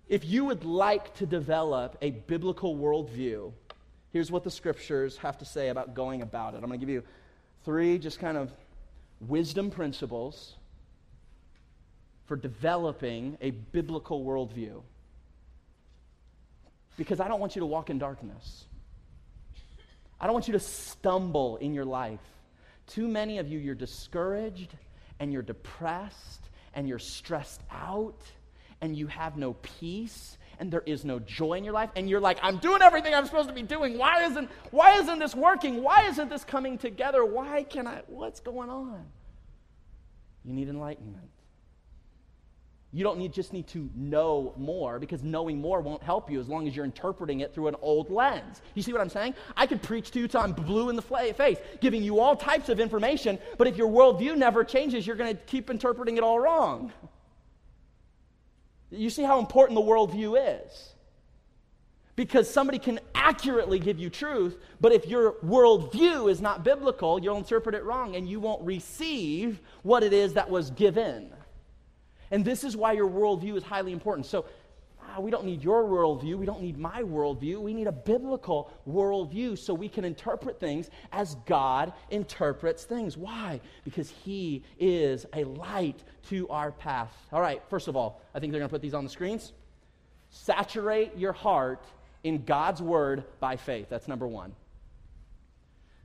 [0.10, 3.52] if you would like to develop a biblical worldview,
[4.14, 6.58] here's what the scriptures have to say about going about it.
[6.58, 7.04] I'm going to give you
[7.66, 8.50] three just kind of
[9.20, 10.56] wisdom principles
[12.26, 14.82] for developing a biblical worldview.
[16.98, 18.66] Because I don't want you to walk in darkness.
[20.20, 22.20] I don't want you to stumble in your life.
[22.88, 24.74] Too many of you, you're discouraged
[25.20, 28.22] and you're depressed and you're stressed out
[28.82, 32.20] and you have no peace and there is no joy in your life, and you're
[32.20, 33.98] like, I'm doing everything I'm supposed to be doing.
[33.98, 35.84] Why isn't, why isn't this working?
[35.84, 37.24] Why isn't this coming together?
[37.24, 39.06] Why can I, what's going on?
[40.44, 41.30] You need enlightenment.
[42.94, 46.48] You don't need, just need to know more because knowing more won't help you as
[46.48, 48.62] long as you're interpreting it through an old lens.
[48.76, 49.36] You see what I'm saying?
[49.58, 52.70] I could preach to you till I'm blue in the face, giving you all types
[52.70, 56.40] of information, but if your worldview never changes, you're going to keep interpreting it all
[56.40, 56.94] wrong.
[58.90, 60.94] You see how important the worldview is.
[62.16, 67.38] Because somebody can accurately give you truth, but if your worldview is not biblical, you'll
[67.38, 71.32] interpret it wrong and you won't receive what it is that was given.
[72.32, 74.26] And this is why your worldview is highly important.
[74.26, 74.46] So
[75.02, 76.38] ah, we don't need your worldview.
[76.38, 77.60] We don't need my worldview.
[77.62, 83.18] We need a biblical worldview so we can interpret things as God interprets things.
[83.18, 83.62] Why?
[83.84, 87.16] Because He is a light to our path.
[87.32, 89.54] All right, first of all, I think they're going to put these on the screens.
[90.30, 91.86] Saturate your heart
[92.24, 93.88] in God's word by faith.
[93.90, 94.54] That's number one.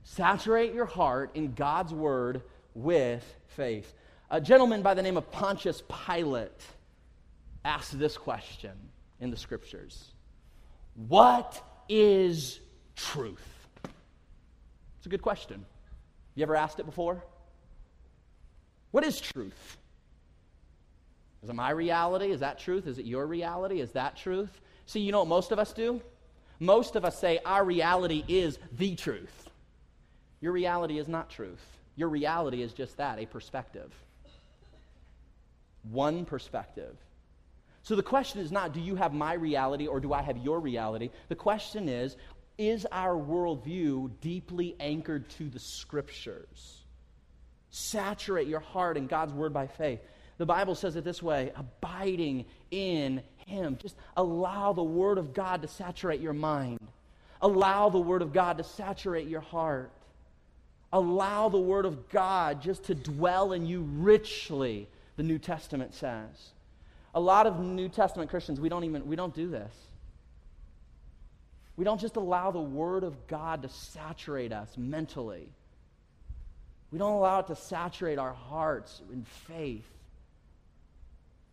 [0.03, 2.41] Saturate your heart in God's word
[2.73, 3.93] with faith.
[4.29, 6.61] A gentleman by the name of Pontius Pilate
[7.65, 8.71] asked this question
[9.19, 10.11] in the scriptures
[10.95, 12.59] What is
[12.95, 13.67] truth?
[14.97, 15.65] It's a good question.
[16.35, 17.23] You ever asked it before?
[18.91, 19.77] What is truth?
[21.43, 22.31] Is it my reality?
[22.31, 22.87] Is that truth?
[22.87, 23.81] Is it your reality?
[23.81, 24.61] Is that truth?
[24.85, 26.01] See, you know what most of us do?
[26.59, 29.49] Most of us say our reality is the truth.
[30.39, 31.63] Your reality is not truth.
[31.95, 33.91] Your reality is just that, a perspective
[35.83, 36.95] one perspective.
[37.83, 40.59] So the question is not, do you have my reality or do I have your
[40.59, 41.09] reality?
[41.27, 42.15] The question is,
[42.57, 46.83] is our worldview deeply anchored to the scriptures?
[47.71, 49.99] Saturate your heart in God's word by faith.
[50.37, 53.77] The Bible says it this way abiding in Him.
[53.81, 56.79] Just allow the word of God to saturate your mind,
[57.41, 59.91] allow the word of God to saturate your heart.
[60.95, 66.51] Allow the word of God just to dwell in you richly the New Testament says.
[67.15, 69.73] A lot of New Testament Christians, we don't even we don't do this.
[71.75, 75.47] We don't just allow the word of God to saturate us mentally.
[76.91, 79.85] We don't allow it to saturate our hearts in faith.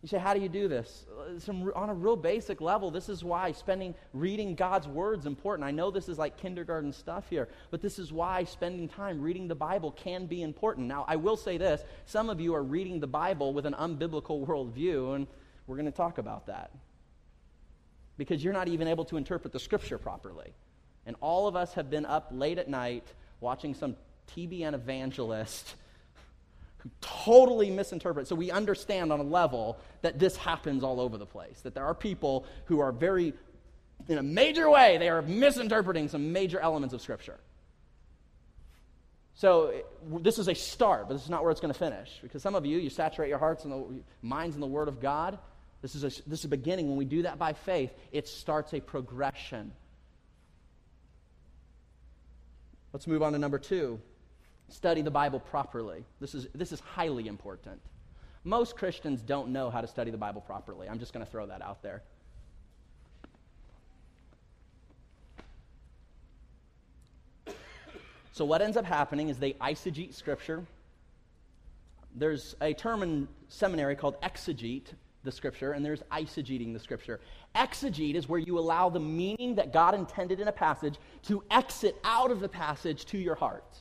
[0.01, 1.05] You say, how do you do this?
[1.19, 5.25] Uh, some, on a real basic level, this is why spending, reading God's Word is
[5.27, 5.67] important.
[5.67, 9.47] I know this is like kindergarten stuff here, but this is why spending time reading
[9.47, 10.87] the Bible can be important.
[10.87, 14.45] Now, I will say this some of you are reading the Bible with an unbiblical
[14.45, 15.27] worldview, and
[15.67, 16.71] we're going to talk about that.
[18.17, 20.51] Because you're not even able to interpret the Scripture properly.
[21.05, 23.05] And all of us have been up late at night
[23.39, 23.95] watching some
[24.35, 25.75] TBN evangelist
[26.81, 28.27] who totally misinterpret.
[28.27, 31.85] So we understand on a level that this happens all over the place, that there
[31.85, 33.33] are people who are very,
[34.07, 37.39] in a major way, they are misinterpreting some major elements of Scripture.
[39.35, 39.73] So
[40.07, 42.19] this is a start, but this is not where it's going to finish.
[42.21, 44.99] Because some of you, you saturate your hearts and the minds in the Word of
[44.99, 45.37] God.
[45.81, 46.87] This is, a, this is a beginning.
[46.87, 49.71] When we do that by faith, it starts a progression.
[52.91, 53.99] Let's move on to number two
[54.71, 56.03] study the Bible properly.
[56.19, 57.79] This is, this is highly important.
[58.43, 60.89] Most Christians don't know how to study the Bible properly.
[60.89, 62.01] I'm just going to throw that out there.
[68.33, 70.65] So, what ends up happening is they eisegete Scripture.
[72.15, 77.19] There's a term in seminary called exegete the Scripture, and there's eisegeting the Scripture.
[77.55, 81.95] Exegete is where you allow the meaning that God intended in a passage to exit
[82.03, 83.77] out of the passage to your heart.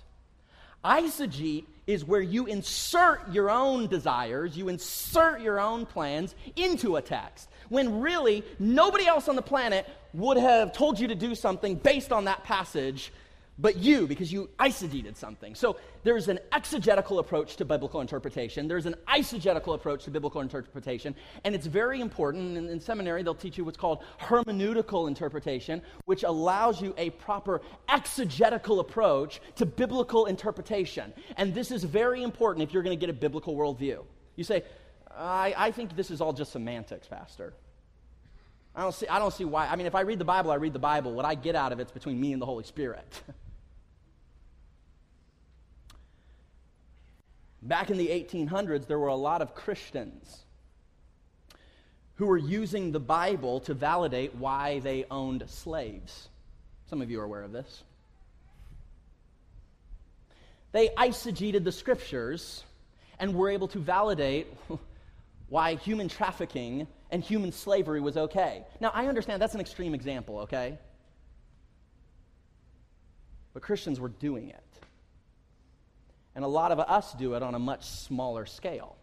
[0.85, 7.03] Eisegete is where you insert your own desires, you insert your own plans into a
[7.03, 11.75] text, when really nobody else on the planet would have told you to do something
[11.75, 13.13] based on that passage
[13.61, 15.55] but you, because you eisegeted something.
[15.55, 21.15] So there's an exegetical approach to biblical interpretation, there's an eisegetical approach to biblical interpretation,
[21.45, 22.57] and it's very important.
[22.57, 27.61] In, in seminary, they'll teach you what's called hermeneutical interpretation, which allows you a proper
[27.89, 31.13] exegetical approach to biblical interpretation.
[31.37, 34.05] And this is very important if you're going to get a biblical worldview.
[34.37, 34.65] You say,
[35.15, 37.53] I, I think this is all just semantics, Pastor.
[38.75, 39.67] I don't, see, I don't see why.
[39.67, 41.13] I mean, if I read the Bible, I read the Bible.
[41.13, 43.23] What I get out of it's between me and the Holy Spirit.
[47.63, 50.45] Back in the 1800s, there were a lot of Christians
[52.15, 56.29] who were using the Bible to validate why they owned slaves.
[56.87, 57.83] Some of you are aware of this.
[60.73, 62.65] They eisegeted the scriptures
[63.19, 64.47] and were able to validate
[65.49, 68.65] why human trafficking and human slavery was okay.
[68.81, 70.79] Now, I understand that's an extreme example, okay?
[73.53, 74.70] But Christians were doing it.
[76.41, 78.97] And a lot of us do it on a much smaller scale.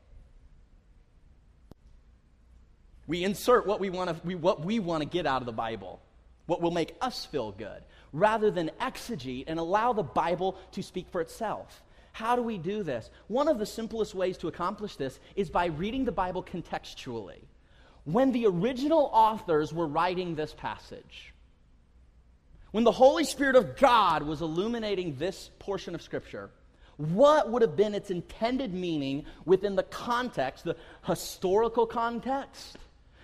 [3.05, 6.01] We insert what we want to what we want to get out of the Bible,
[6.47, 11.09] what will make us feel good, rather than exegete and allow the Bible to speak
[11.11, 11.83] for itself.
[12.11, 13.07] How do we do this?
[13.27, 17.43] One of the simplest ways to accomplish this is by reading the Bible contextually.
[18.05, 21.35] When the original authors were writing this passage,
[22.71, 26.49] when the Holy Spirit of God was illuminating this portion of Scripture,
[26.97, 30.75] what would have been its intended meaning within the context, the
[31.05, 32.77] historical context,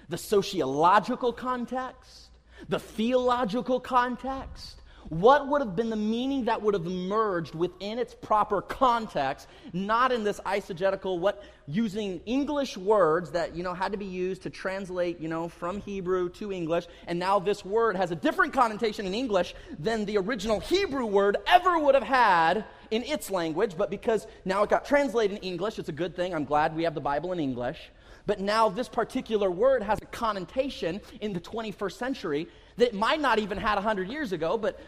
[0.09, 2.29] the sociological context,
[2.69, 4.82] the theological context?
[5.09, 10.11] What would have been the meaning that would have emerged within its proper context, not
[10.11, 14.49] in this eisegetical, what using English words that you know had to be used to
[14.49, 19.05] translate, you know, from Hebrew to English, and now this word has a different connotation
[19.05, 23.89] in English than the original Hebrew word ever would have had in its language, but
[23.89, 26.33] because now it got translated in English, it's a good thing.
[26.33, 27.79] I'm glad we have the Bible in English.
[28.25, 32.47] But now this particular word has a connotation in the 21st century
[32.77, 34.79] that might not even had 100 years ago, but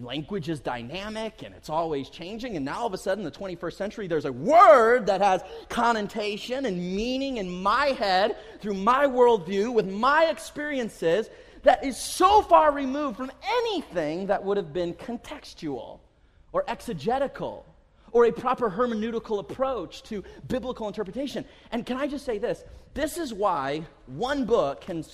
[0.00, 2.56] language is dynamic and it's always changing.
[2.56, 6.66] And now all of a sudden, the 21st century, there's a word that has connotation
[6.66, 11.28] and meaning in my head through my worldview with my experiences
[11.62, 15.98] that is so far removed from anything that would have been contextual
[16.52, 17.66] or exegetical
[18.12, 21.44] or a proper hermeneutical approach to biblical interpretation.
[21.72, 22.64] And can I just say this?
[22.94, 25.04] This is why one book can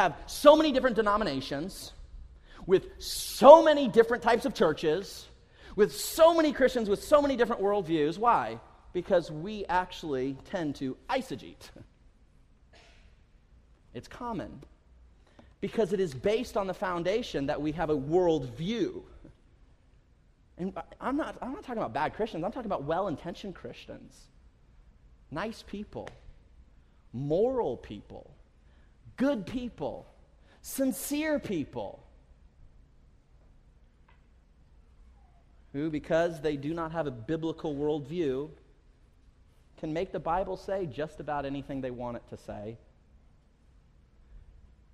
[0.00, 1.92] have so many different denominations
[2.66, 5.28] with so many different types of churches,
[5.76, 8.18] with so many Christians with so many different worldviews.
[8.18, 8.58] Why?
[8.92, 11.70] Because we actually tend to eisegete.
[13.92, 14.62] It's common.
[15.60, 19.02] Because it is based on the foundation that we have a worldview.
[20.58, 24.28] And I'm not, I'm not talking about bad Christians, I'm talking about well intentioned Christians,
[25.32, 26.08] nice people,
[27.12, 28.30] moral people,
[29.20, 30.06] good people,
[30.62, 32.02] sincere people
[35.74, 38.48] who, because they do not have a biblical worldview,
[39.78, 42.78] can make the Bible say just about anything they want it to say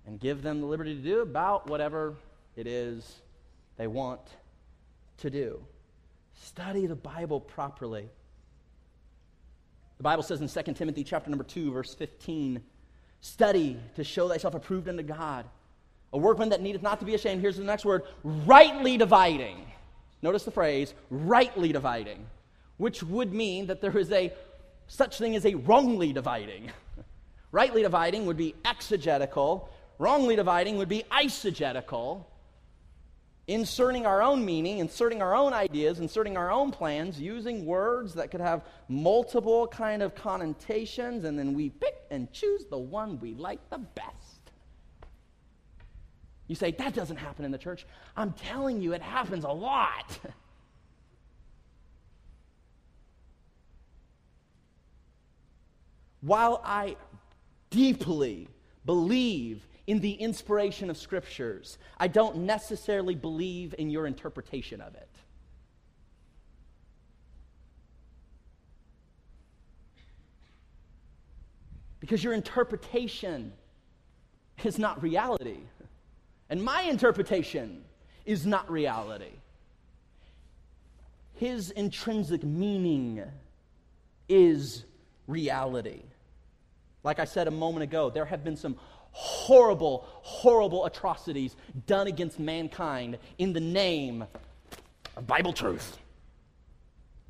[0.05, 2.13] and give them the liberty to do about whatever
[2.57, 3.21] it is
[3.77, 4.21] they want
[5.19, 5.61] to do.
[6.33, 8.09] Study the Bible properly.
[9.95, 12.61] The Bible says in 2 Timothy chapter number 2 verse 15,
[13.21, 15.45] study to show thyself approved unto God,
[16.13, 17.41] a workman that needeth not to be ashamed.
[17.41, 19.67] Here's the next word, rightly dividing
[20.21, 22.25] Notice the phrase, rightly dividing,
[22.77, 24.33] which would mean that there is a
[24.87, 26.71] such thing as a wrongly dividing.
[27.51, 32.23] rightly dividing would be exegetical, wrongly dividing would be eisegetical.
[33.47, 38.29] Inserting our own meaning, inserting our own ideas, inserting our own plans, using words that
[38.29, 43.33] could have multiple kind of connotations, and then we pick and choose the one we
[43.33, 44.51] like the best.
[46.47, 47.85] You say, that doesn't happen in the church.
[48.15, 50.19] I'm telling you, it happens a lot.
[56.21, 56.95] While I
[57.69, 58.47] deeply
[58.85, 65.09] believe in the inspiration of scriptures, I don't necessarily believe in your interpretation of it.
[72.01, 73.53] Because your interpretation
[74.63, 75.59] is not reality.
[76.49, 77.83] And my interpretation
[78.25, 79.33] is not reality.
[81.35, 83.23] His intrinsic meaning
[84.27, 84.83] is
[85.27, 86.01] reality.
[87.03, 88.77] Like I said a moment ago, there have been some
[89.17, 91.55] horrible, horrible atrocities
[91.87, 94.23] done against mankind in the name
[95.15, 95.97] of Bible truth.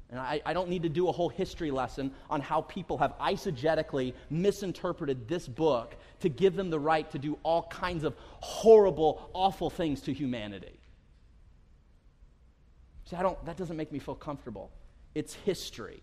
[0.09, 3.17] And I, I, don't need to do a whole history lesson on how people have
[3.19, 9.29] eisegetically misinterpreted this book to give them the right to do all kinds of horrible,
[9.33, 10.79] awful things to humanity.
[13.05, 14.71] See, I don't, that doesn't make me feel comfortable.
[15.15, 16.01] It's history.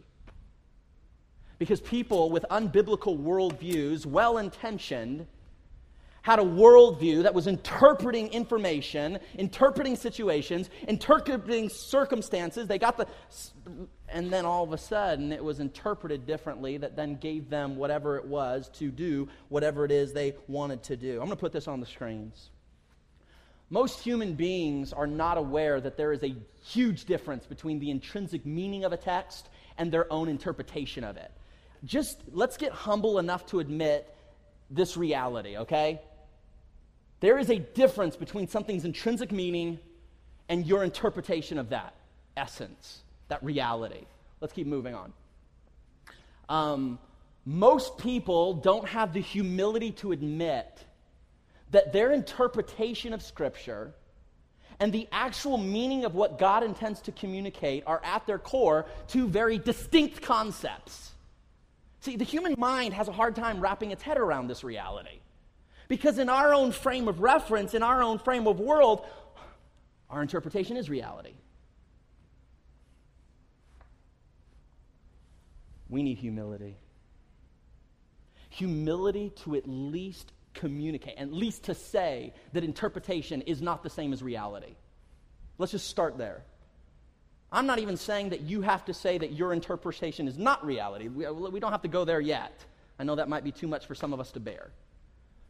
[1.58, 5.26] Because people with unbiblical worldviews, well intentioned,
[6.24, 12.66] had a worldview that was interpreting information, interpreting situations, interpreting circumstances.
[12.66, 13.06] They got the,
[14.08, 18.16] and then all of a sudden it was interpreted differently that then gave them whatever
[18.16, 21.12] it was to do whatever it is they wanted to do.
[21.12, 22.48] I'm going to put this on the screens.
[23.68, 28.46] Most human beings are not aware that there is a huge difference between the intrinsic
[28.46, 31.30] meaning of a text and their own interpretation of it.
[31.84, 34.08] Just let's get humble enough to admit
[34.70, 36.00] this reality, okay?
[37.24, 39.78] There is a difference between something's intrinsic meaning
[40.50, 41.94] and your interpretation of that
[42.36, 44.04] essence, that reality.
[44.42, 45.14] Let's keep moving on.
[46.50, 46.98] Um,
[47.46, 50.84] most people don't have the humility to admit
[51.70, 53.94] that their interpretation of Scripture
[54.78, 59.28] and the actual meaning of what God intends to communicate are at their core two
[59.28, 61.12] very distinct concepts.
[62.00, 65.20] See, the human mind has a hard time wrapping its head around this reality.
[65.88, 69.04] Because in our own frame of reference, in our own frame of world,
[70.10, 71.34] our interpretation is reality.
[75.88, 76.76] We need humility.
[78.50, 84.12] Humility to at least communicate, at least to say that interpretation is not the same
[84.12, 84.74] as reality.
[85.58, 86.42] Let's just start there.
[87.52, 91.08] I'm not even saying that you have to say that your interpretation is not reality.
[91.08, 92.64] We, we don't have to go there yet.
[92.98, 94.70] I know that might be too much for some of us to bear.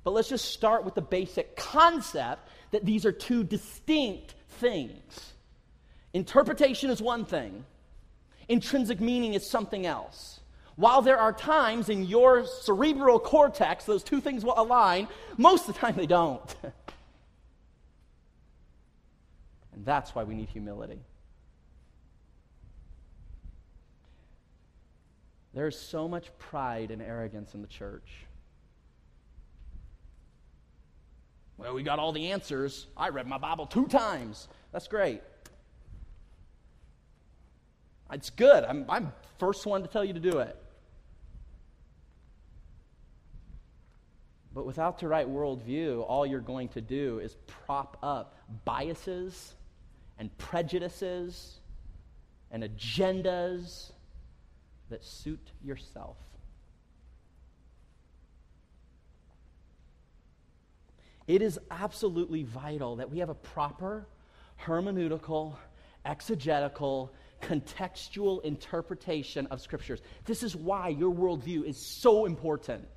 [0.05, 5.33] But let's just start with the basic concept that these are two distinct things.
[6.13, 7.65] Interpretation is one thing,
[8.49, 10.41] intrinsic meaning is something else.
[10.77, 15.75] While there are times in your cerebral cortex those two things will align, most of
[15.75, 16.55] the time they don't.
[19.73, 21.01] and that's why we need humility.
[25.55, 28.27] There's so much pride and arrogance in the church.
[31.57, 32.87] Well, we got all the answers.
[32.97, 34.49] I read my Bible two times.
[34.73, 35.23] That's great.
[38.13, 38.65] It's good.
[38.65, 40.57] I'm, I'm first one to tell you to do it.
[44.53, 49.55] But without the right worldview, all you're going to do is prop up biases
[50.19, 51.61] and prejudices
[52.53, 53.91] and agendas
[54.91, 56.17] that suit yourself.
[61.27, 64.07] It is absolutely vital that we have a proper
[64.63, 65.55] hermeneutical,
[66.05, 70.01] exegetical, contextual interpretation of scriptures.
[70.25, 72.89] This is why your worldview is so important.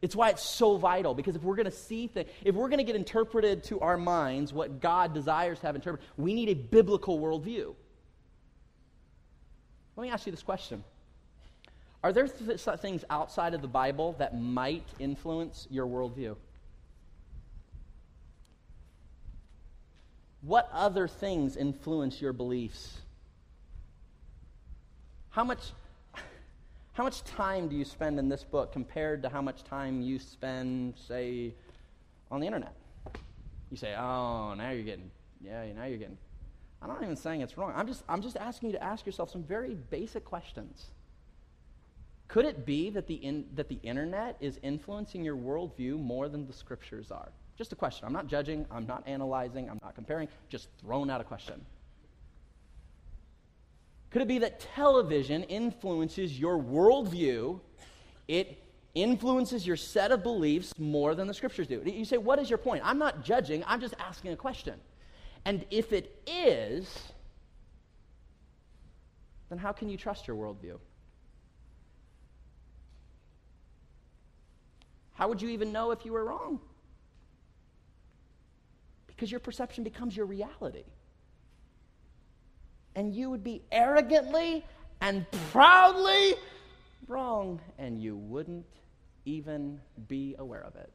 [0.00, 2.78] It's why it's so vital because if we're going to see things, if we're going
[2.78, 6.54] to get interpreted to our minds what God desires to have interpreted, we need a
[6.54, 7.74] biblical worldview.
[9.96, 10.82] Let me ask you this question
[12.02, 16.36] are there th- things outside of the Bible that might influence your worldview?
[20.42, 22.98] What other things influence your beliefs?
[25.30, 25.70] How much,
[26.92, 30.18] how much time do you spend in this book compared to how much time you
[30.18, 31.54] spend, say,
[32.30, 32.74] on the internet?
[33.70, 36.18] You say, oh, now you're getting, yeah, now you're getting.
[36.82, 37.72] I'm not even saying it's wrong.
[37.76, 40.88] I'm just, I'm just asking you to ask yourself some very basic questions.
[42.26, 46.48] Could it be that the, in, that the internet is influencing your worldview more than
[46.48, 47.30] the scriptures are?
[47.62, 48.04] Just a question.
[48.04, 51.64] I'm not judging, I'm not analyzing, I'm not comparing, just throwing out a question.
[54.10, 57.60] Could it be that television influences your worldview?
[58.26, 58.60] It
[58.96, 61.80] influences your set of beliefs more than the scriptures do.
[61.86, 62.82] You say, What is your point?
[62.84, 64.74] I'm not judging, I'm just asking a question.
[65.44, 67.12] And if it is,
[69.50, 70.78] then how can you trust your worldview?
[75.12, 76.58] How would you even know if you were wrong?
[79.22, 80.82] Because your perception becomes your reality.
[82.96, 84.66] And you would be arrogantly
[85.00, 86.34] and proudly
[87.06, 88.66] wrong, and you wouldn't
[89.24, 90.92] even be aware of it.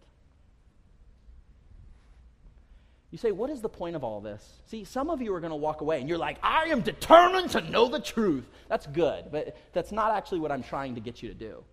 [3.11, 4.45] You say, what is the point of all this?
[4.65, 7.51] See, some of you are going to walk away and you're like, I am determined
[7.51, 8.43] to know the truth.
[8.67, 11.63] That's good, but that's not actually what I'm trying to get you to do.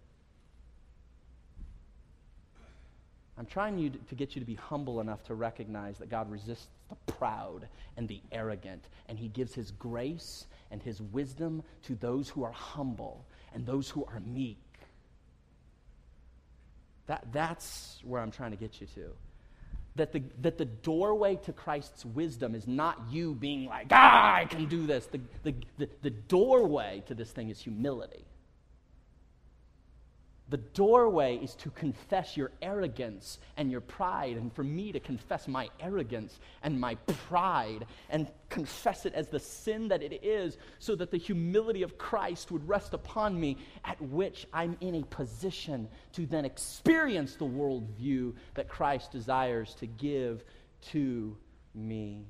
[3.37, 6.30] I'm trying you to, to get you to be humble enough to recognize that God
[6.30, 11.95] resists the proud and the arrogant, and He gives His grace and His wisdom to
[11.97, 14.59] those who are humble and those who are meek.
[17.07, 19.11] That, that's where I'm trying to get you to.
[19.97, 24.45] That the, that the doorway to Christ's wisdom is not you being like, ah, I
[24.45, 25.07] can do this.
[25.07, 28.24] The, the, the, the doorway to this thing is humility.
[30.51, 35.49] The doorway is to confess your arrogance and your pride, and for me to confess
[35.49, 40.95] my arrogance and my pride and confess it as the sin that it is, so
[40.97, 45.88] that the humility of Christ would rest upon me, at which I'm in a position
[46.12, 50.45] to then experience the worldview that Christ desires to give
[50.92, 51.38] to
[51.74, 52.26] me.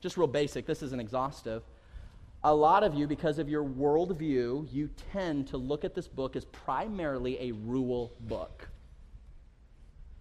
[0.00, 1.62] Just real basic, this isn't exhaustive.
[2.48, 6.34] A lot of you, because of your worldview, you tend to look at this book
[6.34, 8.66] as primarily a rule book.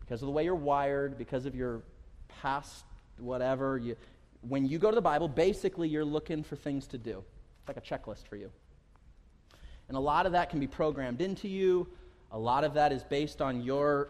[0.02, 1.84] Because of the way you're wired, because of your
[2.28, 2.84] past
[3.18, 3.96] whatever, you,
[4.42, 7.24] when you go to the Bible, basically you're looking for things to do.
[7.62, 8.52] It's like a checklist for you.
[9.88, 11.88] And a lot of that can be programmed into you.
[12.34, 14.10] A lot of that is based on your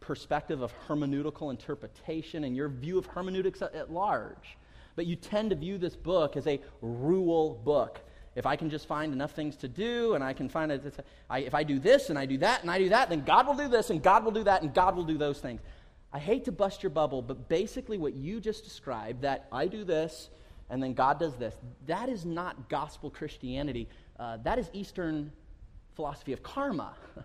[0.00, 4.58] perspective of hermeneutical interpretation and your view of hermeneutics at large.
[4.96, 8.00] But you tend to view this book as a rule book.
[8.36, 10.84] If I can just find enough things to do, and I can find it,
[11.30, 13.54] if I do this and I do that and I do that, then God will
[13.54, 15.60] do this and God will do that and God will do those things.
[16.12, 19.84] I hate to bust your bubble, but basically what you just described that I do
[19.84, 20.30] this
[20.70, 21.54] and then God does this,
[21.86, 23.88] that is not gospel Christianity.
[24.18, 25.30] Uh, that is Eastern
[25.94, 26.94] philosophy of karma.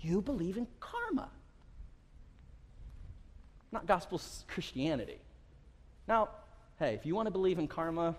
[0.00, 1.28] you believe in karma
[3.72, 5.18] not gospel Christianity.
[6.06, 6.28] Now,
[6.78, 8.14] hey, if you want to believe in karma,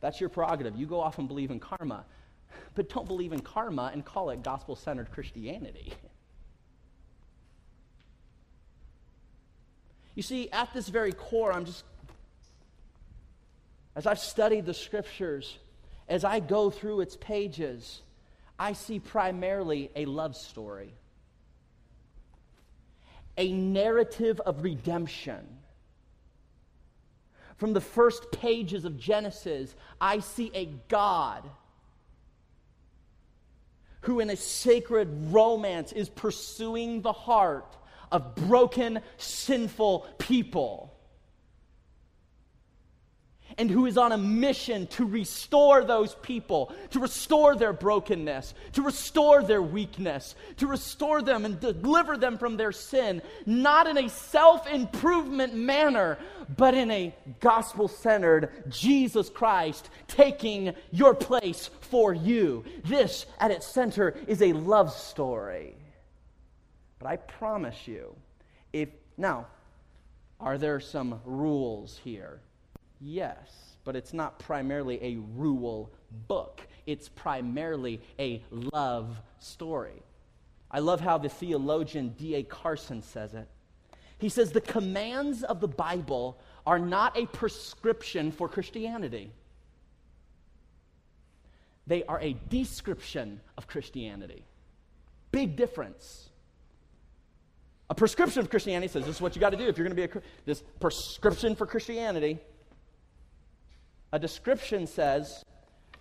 [0.00, 0.76] that's your prerogative.
[0.76, 2.04] You go off and believe in karma.
[2.74, 5.92] But don't believe in karma and call it gospel centered Christianity.
[10.16, 11.84] You see, at this very core, I'm just,
[13.94, 15.56] as I've studied the scriptures,
[16.08, 18.02] as I go through its pages,
[18.58, 20.92] I see primarily a love story
[23.40, 25.40] a narrative of redemption.
[27.56, 31.48] From the first pages of Genesis, I see a God
[34.02, 37.76] who, in a sacred romance, is pursuing the heart
[38.12, 40.94] of broken, sinful people
[43.58, 48.82] and who is on a mission to restore those people, to restore their brokenness, to
[48.82, 54.08] restore their weakness, to restore them and deliver them from their sin, not in a
[54.08, 56.18] self improvement manner,
[56.56, 62.64] but in a gospel centered Jesus Christ taking your place for you.
[62.84, 65.74] This, at its center, is a love story.
[66.98, 68.14] But I promise you,
[68.72, 69.46] if now,
[70.38, 72.40] are there some rules here?
[73.00, 75.90] Yes, but it's not primarily a rule
[76.28, 76.60] book.
[76.86, 80.02] It's primarily a love story.
[80.70, 82.42] I love how the theologian D.A.
[82.42, 83.48] Carson says it.
[84.18, 89.32] He says the commands of the Bible are not a prescription for Christianity.
[91.86, 94.44] They are a description of Christianity.
[95.32, 96.28] Big difference.
[97.88, 99.96] A prescription of Christianity says this is what you got to do if you're going
[99.96, 102.38] to be a this prescription for Christianity
[104.12, 105.44] a description says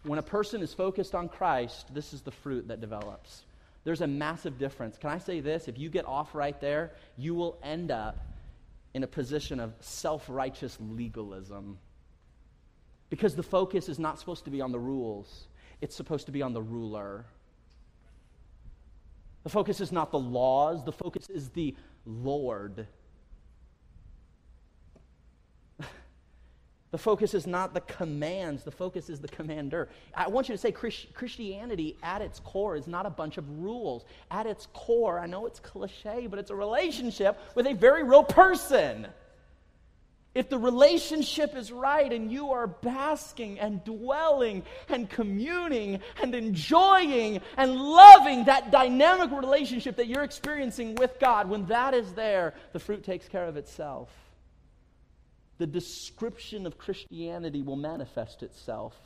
[0.04, 3.44] when a person is focused on Christ, this is the fruit that develops.
[3.84, 4.98] There's a massive difference.
[4.98, 5.68] Can I say this?
[5.68, 8.18] If you get off right there, you will end up
[8.94, 11.78] in a position of self righteous legalism.
[13.10, 15.48] Because the focus is not supposed to be on the rules,
[15.82, 17.26] it's supposed to be on the ruler.
[19.44, 22.88] The focus is not the laws, the focus is the Lord.
[26.92, 29.90] The focus is not the commands, the focus is the commander.
[30.16, 34.06] I want you to say Christianity at its core is not a bunch of rules.
[34.32, 38.24] At its core, I know it's cliche, but it's a relationship with a very real
[38.24, 39.08] person.
[40.34, 47.42] If the relationship is right and you are basking and dwelling and communing and enjoying
[47.58, 52.80] and loving that dynamic relationship that you're experiencing with God, when that is there, the
[52.80, 54.10] fruit takes care of itself
[55.60, 58.98] the description of Christianity will manifest itself.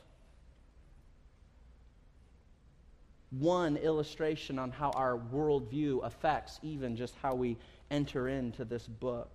[3.32, 7.58] One illustration on how our worldview affects even just how we
[7.90, 9.32] enter into this book.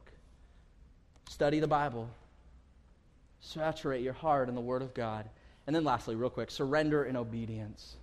[1.29, 2.09] Study the Bible,
[3.41, 5.29] saturate your heart in the Word of God.
[5.67, 7.97] And then, lastly, real quick, surrender in obedience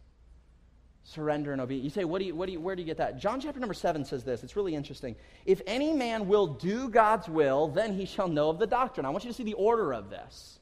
[1.05, 1.83] surrender and obedience.
[1.83, 3.19] You say, what do you, what do you, where do you get that?
[3.19, 4.43] John chapter number 7 says this.
[4.43, 5.15] It's really interesting.
[5.45, 9.05] If any man will do God's will, then he shall know of the doctrine.
[9.05, 10.59] I want you to see the order of this.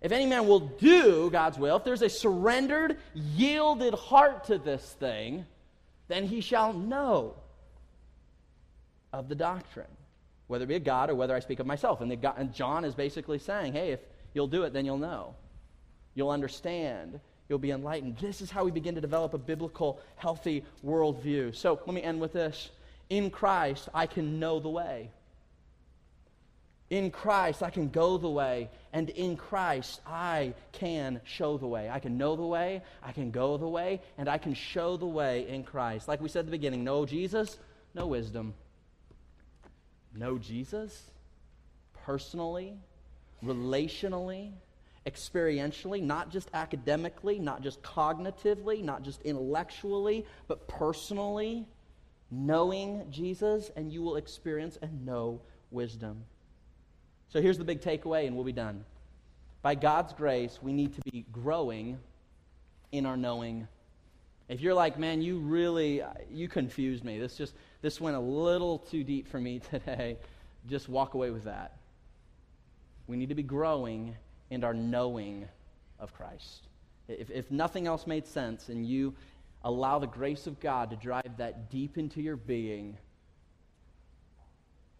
[0.00, 4.82] If any man will do God's will, if there's a surrendered, yielded heart to this
[4.98, 5.44] thing,
[6.08, 7.36] then he shall know
[9.12, 9.86] of the doctrine,
[10.46, 12.00] whether it be a God or whether I speak of myself.
[12.00, 14.00] And, God, and John is basically saying, hey, if
[14.32, 15.34] you'll do it, then you'll know.
[16.14, 18.16] You'll understand you'll be enlightened.
[18.18, 21.54] This is how we begin to develop a biblical, healthy worldview.
[21.54, 22.70] So let me end with this.
[23.10, 25.10] In Christ, I can know the way.
[26.90, 28.70] In Christ, I can go the way.
[28.92, 31.90] And in Christ, I can show the way.
[31.90, 35.06] I can know the way, I can go the way, and I can show the
[35.06, 36.06] way in Christ.
[36.06, 37.58] Like we said at the beginning no Jesus,
[37.94, 38.54] no wisdom.
[40.14, 41.10] No Jesus,
[42.04, 42.74] personally,
[43.44, 44.52] relationally,
[45.10, 51.66] experientially, not just academically, not just cognitively, not just intellectually, but personally,
[52.30, 55.40] knowing Jesus, and you will experience and know
[55.70, 56.24] wisdom.
[57.28, 58.84] So here's the big takeaway, and we'll be done.
[59.62, 61.98] By God's grace, we need to be growing
[62.92, 63.68] in our knowing.
[64.48, 67.18] If you're like, man, you really, you confused me.
[67.18, 70.16] This just, this went a little too deep for me today.
[70.68, 71.76] Just walk away with that.
[73.06, 74.16] We need to be growing
[74.50, 75.46] in our knowing
[75.98, 76.66] of Christ.
[77.08, 79.14] If, if nothing else made sense and you
[79.62, 82.96] allow the grace of God to drive that deep into your being,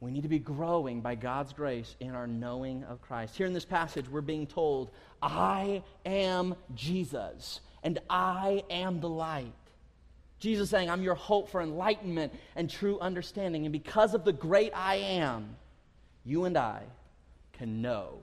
[0.00, 3.36] we need to be growing by God's grace in our knowing of Christ.
[3.36, 4.90] Here in this passage, we're being told,
[5.22, 9.52] I am Jesus, and I am the light.
[10.38, 13.66] Jesus saying, I'm your hope for enlightenment and true understanding.
[13.66, 15.56] And because of the great I am,
[16.24, 16.82] you and I
[17.52, 18.22] can know